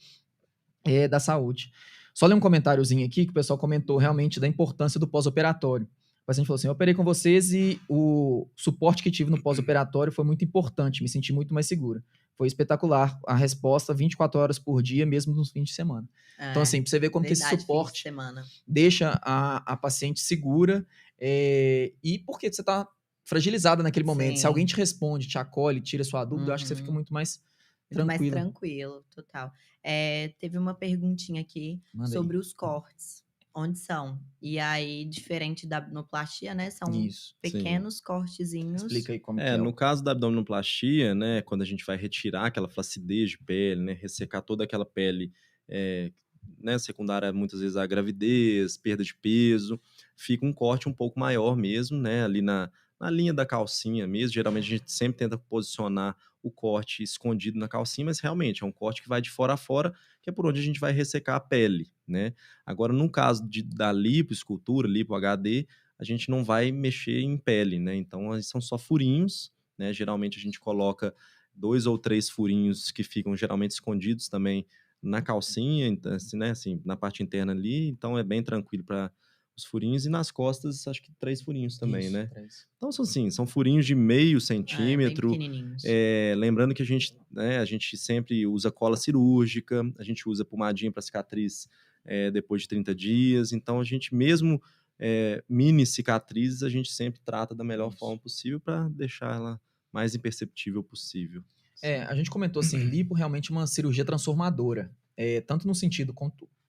[0.83, 1.71] é, da saúde.
[2.13, 5.85] Só ler um comentáriozinho aqui que o pessoal comentou realmente da importância do pós-operatório.
[5.85, 10.11] O paciente falou assim: eu operei com vocês e o suporte que tive no pós-operatório
[10.11, 12.03] foi muito importante, me senti muito mais segura.
[12.37, 16.07] Foi espetacular a resposta 24 horas por dia, mesmo nos fins de semana.
[16.37, 18.03] É, então, assim, pra você ver como verdade, que esse suporte
[18.67, 20.85] deixa a, a paciente segura
[21.19, 22.87] é, e porque você tá
[23.25, 24.35] fragilizada naquele momento.
[24.35, 24.41] Sim.
[24.41, 26.49] Se alguém te responde, te acolhe, tira sua dúvida, uhum.
[26.49, 26.93] eu acho que você fica uhum.
[26.93, 27.43] muito mais
[27.89, 28.05] tranquilo.
[28.05, 29.51] Mais tranquilo, total.
[29.83, 32.41] É, teve uma perguntinha aqui Manda sobre aí.
[32.41, 33.25] os cortes.
[33.57, 34.19] Onde são?
[34.41, 36.69] E aí, diferente da abdominoplastia, né?
[36.69, 38.03] São Isso, pequenos sim.
[38.03, 38.81] cortezinhos.
[38.81, 39.57] Explica aí como é, é.
[39.57, 41.41] No caso da abdominoplastia, né?
[41.41, 43.93] Quando a gente vai retirar aquela flacidez de pele, né?
[43.93, 45.31] Ressecar toda aquela pele
[45.69, 46.11] é,
[46.59, 49.79] né, secundária muitas vezes à gravidez, perda de peso,
[50.17, 52.25] fica um corte um pouco maior mesmo, né?
[52.25, 52.69] Ali na,
[53.05, 54.33] na linha da calcinha mesmo.
[54.33, 58.71] Geralmente a gente sempre tenta posicionar o corte escondido na calcinha, mas realmente é um
[58.71, 61.35] corte que vai de fora a fora, que é por onde a gente vai ressecar
[61.35, 62.33] a pele, né?
[62.65, 67.79] Agora, no caso de, da lipoescultura, lipo HD, a gente não vai mexer em pele,
[67.79, 67.95] né?
[67.95, 69.93] Então, são só furinhos, né?
[69.93, 71.15] Geralmente a gente coloca
[71.53, 74.65] dois ou três furinhos que ficam geralmente escondidos também
[75.01, 76.51] na calcinha, então, assim, né?
[76.51, 79.11] Assim, na parte interna ali, então é bem tranquilo para
[79.57, 82.25] os furinhos, e nas costas, acho que três furinhos também, Isso, né?
[82.27, 82.67] Três.
[82.77, 85.33] Então, são assim, são furinhos de meio centímetro.
[85.83, 90.27] É, é, lembrando que a gente, né, a gente sempre usa cola cirúrgica, a gente
[90.27, 91.69] usa pomadinha para cicatriz
[92.03, 93.53] é, depois de 30 dias.
[93.53, 94.61] Então, a gente mesmo
[94.99, 97.99] é, mini cicatrizes, a gente sempre trata da melhor Isso.
[97.99, 101.41] forma possível para deixar ela mais imperceptível possível.
[101.81, 104.91] É, a gente comentou assim, lipo realmente é uma cirurgia transformadora.
[105.17, 106.13] É, tanto no sentido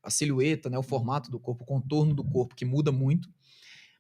[0.07, 3.29] a silhueta, né, o formato do corpo, o contorno do corpo que muda muito,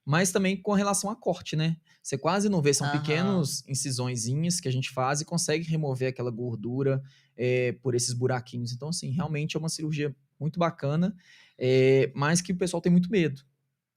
[0.04, 1.76] mas também com relação a corte, né?
[2.00, 2.92] Você quase não vê, são uhum.
[2.92, 7.02] pequenos incisõezinhas que a gente faz e consegue remover aquela gordura
[7.36, 8.72] é, por esses buraquinhos.
[8.72, 11.12] Então, assim, realmente é uma cirurgia muito bacana,
[11.59, 13.42] é, mas que o pessoal tem muito medo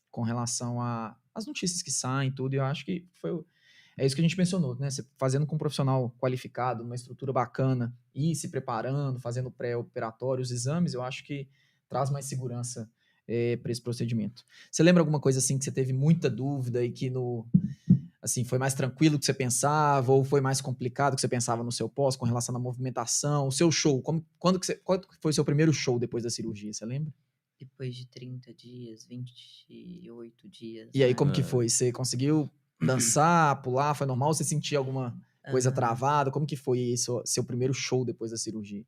[0.09, 2.55] com relação às notícias que saem tudo.
[2.55, 3.31] E eu acho que foi
[3.95, 4.89] é isso que a gente mencionou, né?
[4.89, 10.51] Você fazendo com um profissional qualificado, numa estrutura bacana e se preparando, fazendo pré-operatório, os
[10.51, 11.49] exames, eu acho que
[11.89, 12.89] traz mais segurança
[13.27, 14.43] é, eh, para esse procedimento.
[14.71, 17.45] Você lembra alguma coisa assim que você teve muita dúvida e que no
[18.21, 21.71] assim foi mais tranquilo que você pensava ou foi mais complicado que você pensava no
[21.71, 25.31] seu pós com relação à movimentação, o seu show, como, quando que você, quando foi
[25.31, 27.13] o seu primeiro show depois da cirurgia, você lembra?
[27.57, 30.89] Depois de 30 dias, 28 dias.
[30.93, 31.15] E aí, né?
[31.15, 31.67] como que foi?
[31.67, 32.49] Você conseguiu
[32.81, 33.93] dançar, pular?
[33.93, 34.33] Foi normal?
[34.33, 35.17] Você sentia alguma
[35.51, 35.75] coisa uhum.
[35.75, 36.31] travada?
[36.31, 38.85] Como que foi isso, seu primeiro show depois da cirurgia?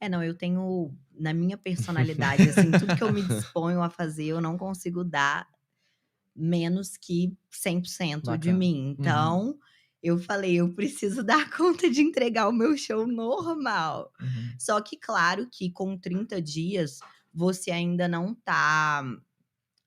[0.00, 3.20] É, não, eu tenho, na minha personalidade, assim, tudo que eu me
[3.52, 5.46] disponho a fazer, eu não consigo dar
[6.34, 8.38] menos que 100% Bacana.
[8.38, 8.82] de mim.
[8.84, 8.96] Uhum.
[8.98, 9.58] Então, uhum.
[10.02, 14.10] eu falei, eu preciso dar conta de entregar o meu show normal.
[14.18, 14.54] Uhum.
[14.58, 17.00] Só que, claro, que com 30 dias,
[17.32, 19.04] você ainda não tá.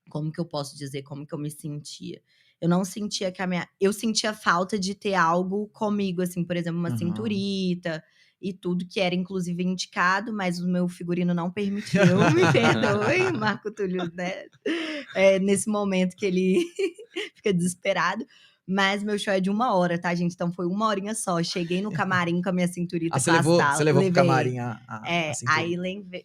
[0.08, 1.02] Como que eu posso dizer?
[1.02, 2.22] Como que eu me sentia?
[2.60, 3.68] Eu não sentia que a minha.
[3.80, 6.98] Eu sentia falta de ter algo comigo, assim, por exemplo, uma uhum.
[6.98, 8.02] cinturita
[8.44, 12.02] e tudo, que era inclusive indicado, mas o meu figurino não permitiu,
[12.34, 14.44] me perdoe, Marco Túlio, né?
[15.16, 16.62] É, nesse momento que ele
[17.34, 18.26] fica desesperado.
[18.66, 20.34] Mas meu show é de uma hora, tá, gente?
[20.34, 21.42] Então foi uma horinha só.
[21.42, 24.12] Cheguei no camarim com a minha cinturita ah, você levou, Você levou levei.
[24.12, 25.76] pro camarim a, a É, a aí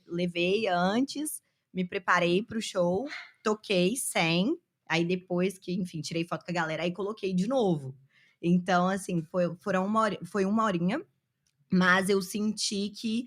[0.08, 1.42] levei antes,
[1.74, 3.08] me preparei pro show,
[3.44, 4.58] toquei sem.
[4.88, 7.96] Aí depois que, enfim, tirei foto com a galera, aí coloquei de novo.
[8.42, 11.02] Então, assim, foi, foram uma, hora, foi uma horinha
[11.72, 13.26] mas eu senti que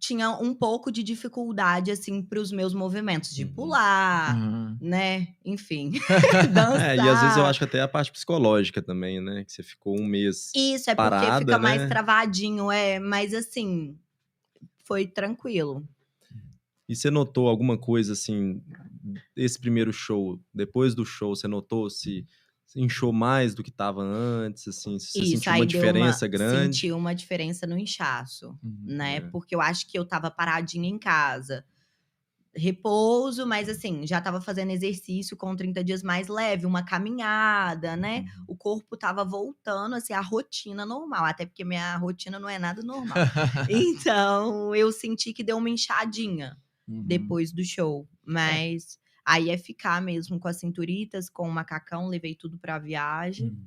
[0.00, 3.52] tinha um pouco de dificuldade, assim, para os meus movimentos, de uhum.
[3.52, 4.76] pular, uhum.
[4.80, 5.28] né?
[5.44, 5.92] Enfim,
[6.52, 6.90] dançar.
[6.90, 9.44] É, e às vezes eu acho que até a parte psicológica também, né?
[9.44, 11.62] Que você ficou um mês Isso, é parada, porque fica né?
[11.62, 12.98] mais travadinho, é.
[12.98, 13.96] Mas assim,
[14.84, 15.86] foi tranquilo.
[16.88, 18.62] E você notou alguma coisa, assim,
[19.36, 22.24] esse primeiro show, depois do show, você notou se
[22.74, 26.84] inchou mais do que estava antes, assim, você Isso, sentiu uma diferença uma, grande?
[26.84, 29.20] Senti uma diferença no inchaço, uhum, né?
[29.20, 29.20] É.
[29.30, 31.64] Porque eu acho que eu estava paradinha em casa.
[32.56, 38.24] repouso, mas assim, já tava fazendo exercício com 30 dias mais leve, uma caminhada, né?
[38.34, 38.46] Uhum.
[38.46, 42.82] O corpo tava voltando, assim, a rotina normal, até porque minha rotina não é nada
[42.82, 43.20] normal.
[43.68, 46.56] então, eu senti que deu uma inchadinha
[46.88, 47.36] Uhum.
[47.38, 52.34] depois do show, mas aí é ficar mesmo com as cinturitas, com o macacão, levei
[52.34, 53.66] tudo pra viagem, Uhum.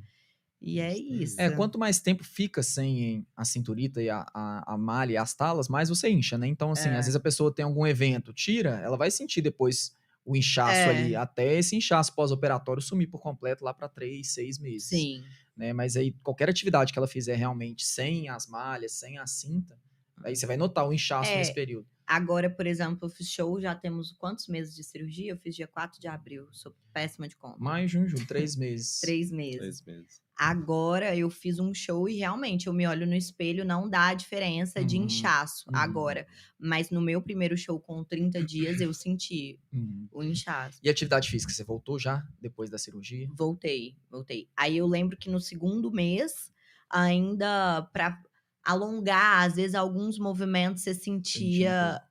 [0.62, 1.40] e é isso.
[1.40, 5.34] É, quanto mais tempo fica sem a cinturita e a, a, a malha e as
[5.34, 6.48] talas, mais você incha, né?
[6.48, 6.96] Então, assim, É.
[6.96, 9.94] às vezes a pessoa tem algum evento, tira, ela vai sentir depois
[10.26, 10.90] o inchaço É.
[10.90, 14.88] ali, até esse inchaço pós-operatório sumir por completo lá para três, seis meses.
[14.88, 15.24] Sim.
[15.58, 15.74] Né?
[15.74, 19.78] Mas aí, qualquer atividade que ela fizer realmente sem as malhas, sem a cinta,
[20.24, 21.38] aí você vai notar o inchaço É.
[21.38, 21.88] nesse período.
[22.10, 25.32] Agora, por exemplo, eu fiz show, já temos quantos meses de cirurgia?
[25.32, 27.60] Eu fiz dia 4 de abril, sou péssima de conta.
[27.60, 29.00] Mais junho, julho, três meses.
[29.00, 29.60] Três meses.
[29.60, 30.22] Três meses.
[30.36, 34.14] Agora eu fiz um show e realmente eu me olho no espelho, não dá a
[34.14, 35.76] diferença de Uhum, inchaço uhum.
[35.76, 36.26] agora.
[36.58, 40.08] Mas no meu primeiro show com 30 dias eu senti Uhum.
[40.12, 40.80] o inchaço.
[40.82, 43.30] E atividade física, você voltou já depois da cirurgia?
[43.36, 44.48] Voltei, voltei.
[44.58, 46.52] Aí eu lembro que no segundo mês,
[46.90, 48.22] ainda pra
[48.64, 52.02] alongar, às vezes alguns movimentos você sentia.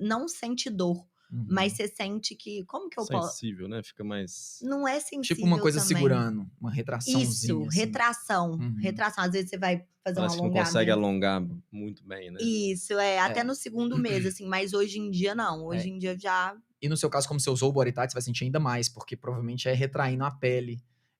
[0.00, 1.46] Não sente dor, Uhum.
[1.50, 2.64] mas você sente que.
[2.66, 3.32] Como que eu posso.
[3.32, 3.82] Sensível, né?
[3.82, 4.58] Fica mais.
[4.62, 5.22] Não é sensível.
[5.36, 5.96] Tipo uma coisa também.
[5.96, 7.24] segurando, uma retraçãozinha.
[7.24, 7.78] Isso, assim.
[7.80, 8.50] retração.
[8.52, 8.76] Uhum.
[8.80, 9.24] Retração.
[9.24, 10.66] Às vezes você vai fazer Parece um que não alongamento.
[10.68, 11.42] consegue alongar
[11.72, 12.38] muito bem, né?
[12.40, 13.44] Isso, é, até É.
[13.44, 15.64] no segundo mês, assim, mas hoje em dia não.
[15.64, 15.92] Hoje É.
[15.92, 18.22] em dia já E no seu caso, como você usou o body tight, você vai
[18.22, 20.78] sentir ainda mais, porque provavelmente é retraindo a pele.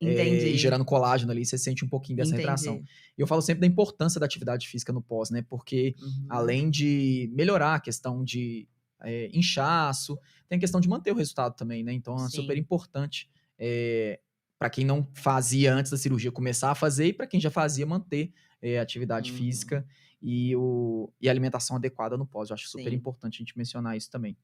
[0.09, 0.47] É, entendi.
[0.49, 2.43] e gerando colágeno ali, você sente um pouquinho dessa entendi.
[2.43, 2.83] retração.
[3.17, 5.43] E eu falo sempre da importância da atividade física no pós, né?
[5.49, 6.27] Porque Uhum.
[6.29, 8.69] além de melhorar a questão de
[9.03, 11.93] é, inchaço, tem a questão de manter o resultado também, né?
[11.93, 12.37] Então é Sim.
[12.37, 13.29] super importante
[14.59, 17.85] para quem não fazia antes da cirurgia começar a fazer e para quem já fazia
[17.87, 18.33] manter
[18.63, 19.37] é, a atividade Uhum.
[19.39, 19.87] física
[20.27, 22.49] e, o, e a alimentação adequada no pós.
[22.49, 22.97] Eu acho super Sim.
[22.97, 24.35] importante a gente mencionar isso também.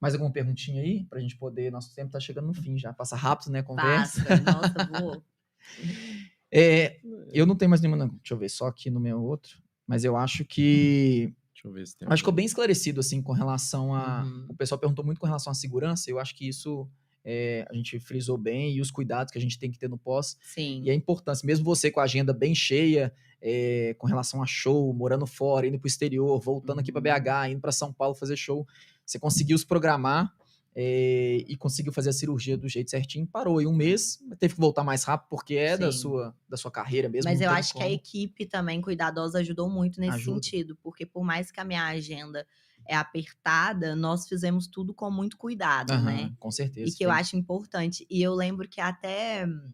[0.00, 1.04] Mais alguma perguntinha aí?
[1.10, 1.72] Pra gente poder.
[1.72, 2.92] Nosso tempo tá chegando no fim já.
[2.92, 3.58] Passa rápido, né?
[3.58, 4.24] a Conversa.
[4.24, 5.22] Passa, nossa, voou.
[6.56, 7.00] É,
[7.32, 7.96] eu não tenho mais nenhuma.
[7.96, 8.06] não.
[8.06, 9.60] Deixa eu ver, só aqui no meu outro.
[9.88, 11.34] Mas eu acho que.
[11.52, 12.06] Deixa eu ver se tem.
[12.06, 14.22] Acho que ficou bem esclarecido, assim, com relação a.
[14.22, 14.46] Uhum.
[14.50, 16.08] O pessoal perguntou muito com relação à segurança.
[16.08, 16.88] Eu acho que isso
[17.24, 19.96] é, a gente frisou bem e os cuidados que a gente tem que ter no
[19.96, 20.36] pós.
[20.42, 20.82] Sim.
[20.84, 24.92] E a importância, mesmo você com a agenda bem cheia, é, com relação a show,
[24.92, 27.20] morando fora, indo para o exterior, voltando aqui para Uhum.
[27.22, 28.66] BH, indo para São Paulo fazer show,
[29.04, 30.32] você conseguiu se programar
[30.76, 33.26] é, e conseguiu fazer a cirurgia do jeito certinho.
[33.26, 36.70] Parou em um mês, teve que voltar mais rápido porque é da sua, da sua
[36.70, 37.30] carreira mesmo.
[37.30, 37.94] Mas eu acho que a como.
[37.94, 40.42] equipe também cuidadosa ajudou muito nesse Ajuda.
[40.42, 42.46] sentido, porque por mais que a minha agenda
[42.86, 46.32] é apertada, nós fizemos tudo com muito cuidado, Aham, né?
[46.38, 46.88] Com certeza.
[46.90, 48.06] E que eu tem- acho importante.
[48.10, 49.72] E eu lembro que até hum,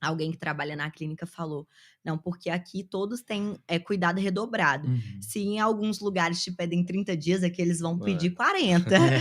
[0.00, 1.66] alguém que trabalha na clínica falou:
[2.04, 4.88] não, porque aqui todos têm é, cuidado redobrado.
[4.88, 5.00] Uhum.
[5.20, 8.04] Se em alguns lugares te pedem 30 dias, aqui eles vão É.
[8.04, 8.96] pedir 40.
[8.96, 9.20] É.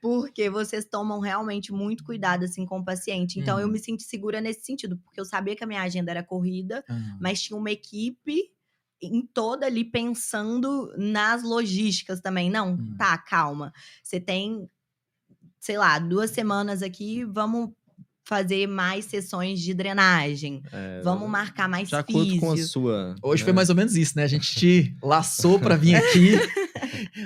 [0.00, 3.38] porque vocês tomam realmente muito cuidado assim com o paciente.
[3.40, 3.72] Então eu Uhum.
[3.72, 7.18] me senti segura nesse sentido, porque eu sabia que a minha agenda era corrida, Aham.
[7.20, 8.50] mas tinha uma equipe
[9.02, 12.50] em toda ali pensando nas logísticas também.
[12.50, 12.94] Não, Hum.
[12.98, 13.72] tá, calma.
[14.02, 14.68] Você tem,
[15.60, 17.70] sei lá, duas semanas aqui, vamos
[18.24, 20.62] fazer mais sessões de drenagem.
[20.70, 22.40] É, Vamos marcar mais De acordo físio.
[22.40, 23.14] com a sua.
[23.22, 23.56] Hoje foi né?
[23.56, 24.24] mais ou menos isso, né?
[24.24, 26.32] A gente te laçou pra vir aqui.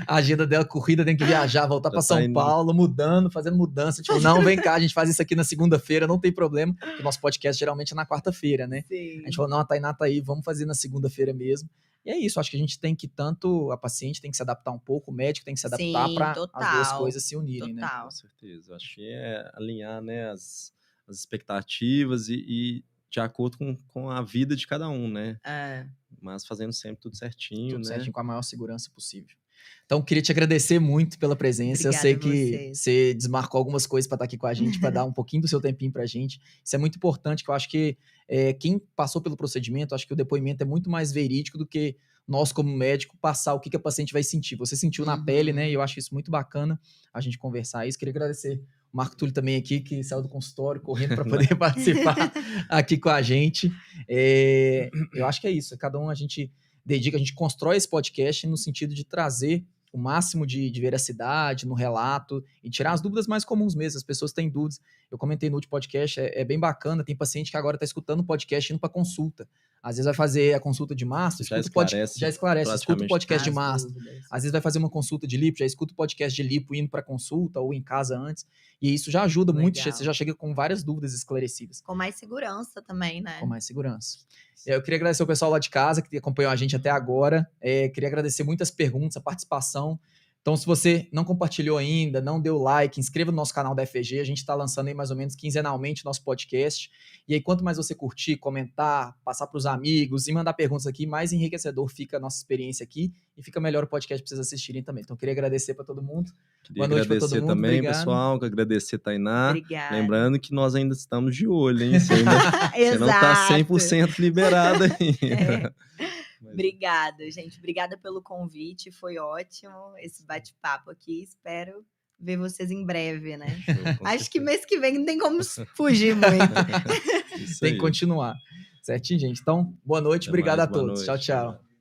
[0.06, 2.34] A agenda dela corrida, tem que viajar, voltar pra tá São indo.
[2.34, 4.02] Paulo, mudando, fazendo mudança.
[4.02, 6.74] Tipo, não, vem cá, a gente faz isso aqui na segunda-feira, não tem problema.
[6.74, 8.82] porque O nosso podcast geralmente é na quarta-feira, né?
[8.88, 9.20] Sim.
[9.20, 11.68] A gente falou, não, a Tainá tá aí, vamos fazer na segunda-feira mesmo.
[12.04, 14.42] E é isso, acho que a gente tem que tanto, a paciente tem que se
[14.42, 17.72] adaptar um pouco, o médico tem que se adaptar para as duas coisas se unirem,
[17.74, 17.82] né?
[17.82, 18.04] Total.
[18.04, 18.74] Com certeza.
[18.74, 20.72] Acho que é alinhar né, as,
[21.06, 25.38] as expectativas e, e de acordo com, com a vida de cada um, né?
[25.44, 25.86] É.
[26.20, 27.94] Mas fazendo sempre tudo certinho, Tudo né?
[27.94, 29.36] certinho, com a maior segurança possível.
[29.84, 31.88] Então, queria te agradecer muito pela presença.
[31.88, 34.90] eu sei Obrigada que você desmarcou algumas coisas para estar aqui com a gente, para
[34.90, 36.40] dar um pouquinho do seu tempinho para a gente.
[36.64, 37.96] Isso é muito importante, que eu acho que
[38.28, 41.96] é, quem passou pelo procedimento, acho que o depoimento é muito mais verídico do que
[42.26, 44.56] nós, como médico, passar o que, que a paciente vai sentir.
[44.56, 45.24] Você sentiu na Uhum.
[45.24, 45.68] pele, né?
[45.68, 46.80] E eu acho isso muito bacana
[47.12, 47.98] a gente conversar isso.
[47.98, 52.16] Queria agradecer o Marco Túlio também aqui, que saiu do consultório correndo para poder participar
[52.70, 53.72] aqui com a gente.
[54.08, 55.76] É, eu acho que é isso.
[55.76, 56.50] Cada um a gente
[56.84, 61.66] dedica, a gente constrói esse podcast no sentido de trazer o máximo de, de veracidade
[61.66, 63.98] no relato e tirar as dúvidas mais comuns mesmo.
[63.98, 64.80] As pessoas têm dúvidas.
[65.10, 67.04] Eu comentei no último podcast, é, é bem bacana.
[67.04, 69.46] Tem paciente que agora está escutando o podcast indo para consulta.
[69.82, 72.74] Às vezes vai fazer a consulta de mastro, Já escuta o pod- esclarece já esclarece,
[72.74, 73.92] escuta o podcast de As mastro.
[74.30, 76.88] Às vezes vai fazer uma consulta de lipo, já escuta o podcast de lipo indo
[76.88, 78.46] para consulta ou em casa antes.
[78.80, 79.92] E isso já ajuda muito, Legal.
[79.92, 83.40] você já chega com várias dúvidas esclarecidas Com mais segurança também, né?
[83.40, 84.18] com mais segurança.
[84.64, 87.50] Eu queria agradecer o pessoal lá de casa que acompanhou a gente até agora.
[87.60, 89.98] É, queria agradecer muitas perguntas, a participação.
[90.42, 94.18] Então, se você não compartilhou ainda, não deu like, inscreva no nosso canal da FG.
[94.18, 96.90] A gente está lançando aí mais ou menos quinzenalmente nosso podcast.
[97.28, 101.06] E aí, quanto mais você curtir, comentar, passar para os amigos e mandar perguntas aqui,
[101.06, 104.82] mais enriquecedor fica a nossa experiência aqui e fica melhor o podcast para vocês assistirem
[104.82, 105.02] também.
[105.04, 106.32] Então, queria agradecer para todo mundo.
[106.64, 107.46] Queria Boa noite para todo mundo.
[107.46, 107.94] também, Obrigado.
[107.98, 108.44] pessoal.
[108.44, 109.50] Agradecer, Tainá.
[109.50, 109.94] Obrigada.
[109.94, 112.00] Lembrando que nós ainda estamos de olho, hein?
[112.00, 112.30] Você, ainda,
[112.74, 115.72] você não está 100% liberado ainda.
[116.00, 116.21] É.
[116.52, 117.58] Obrigada, gente.
[117.58, 118.90] Obrigada pelo convite.
[118.90, 121.22] Foi ótimo esse bate-papo aqui.
[121.22, 121.84] Espero
[122.18, 123.58] ver vocês em breve, né?
[124.04, 125.40] Acho que mês que vem não tem como
[125.74, 126.28] fugir muito.
[127.60, 128.36] tem que continuar.
[128.82, 129.40] Certinho, gente.
[129.40, 130.24] Então, boa noite.
[130.24, 131.06] Até obrigado mais, a todos.
[131.06, 131.06] Noite.
[131.06, 131.71] Tchau, tchau.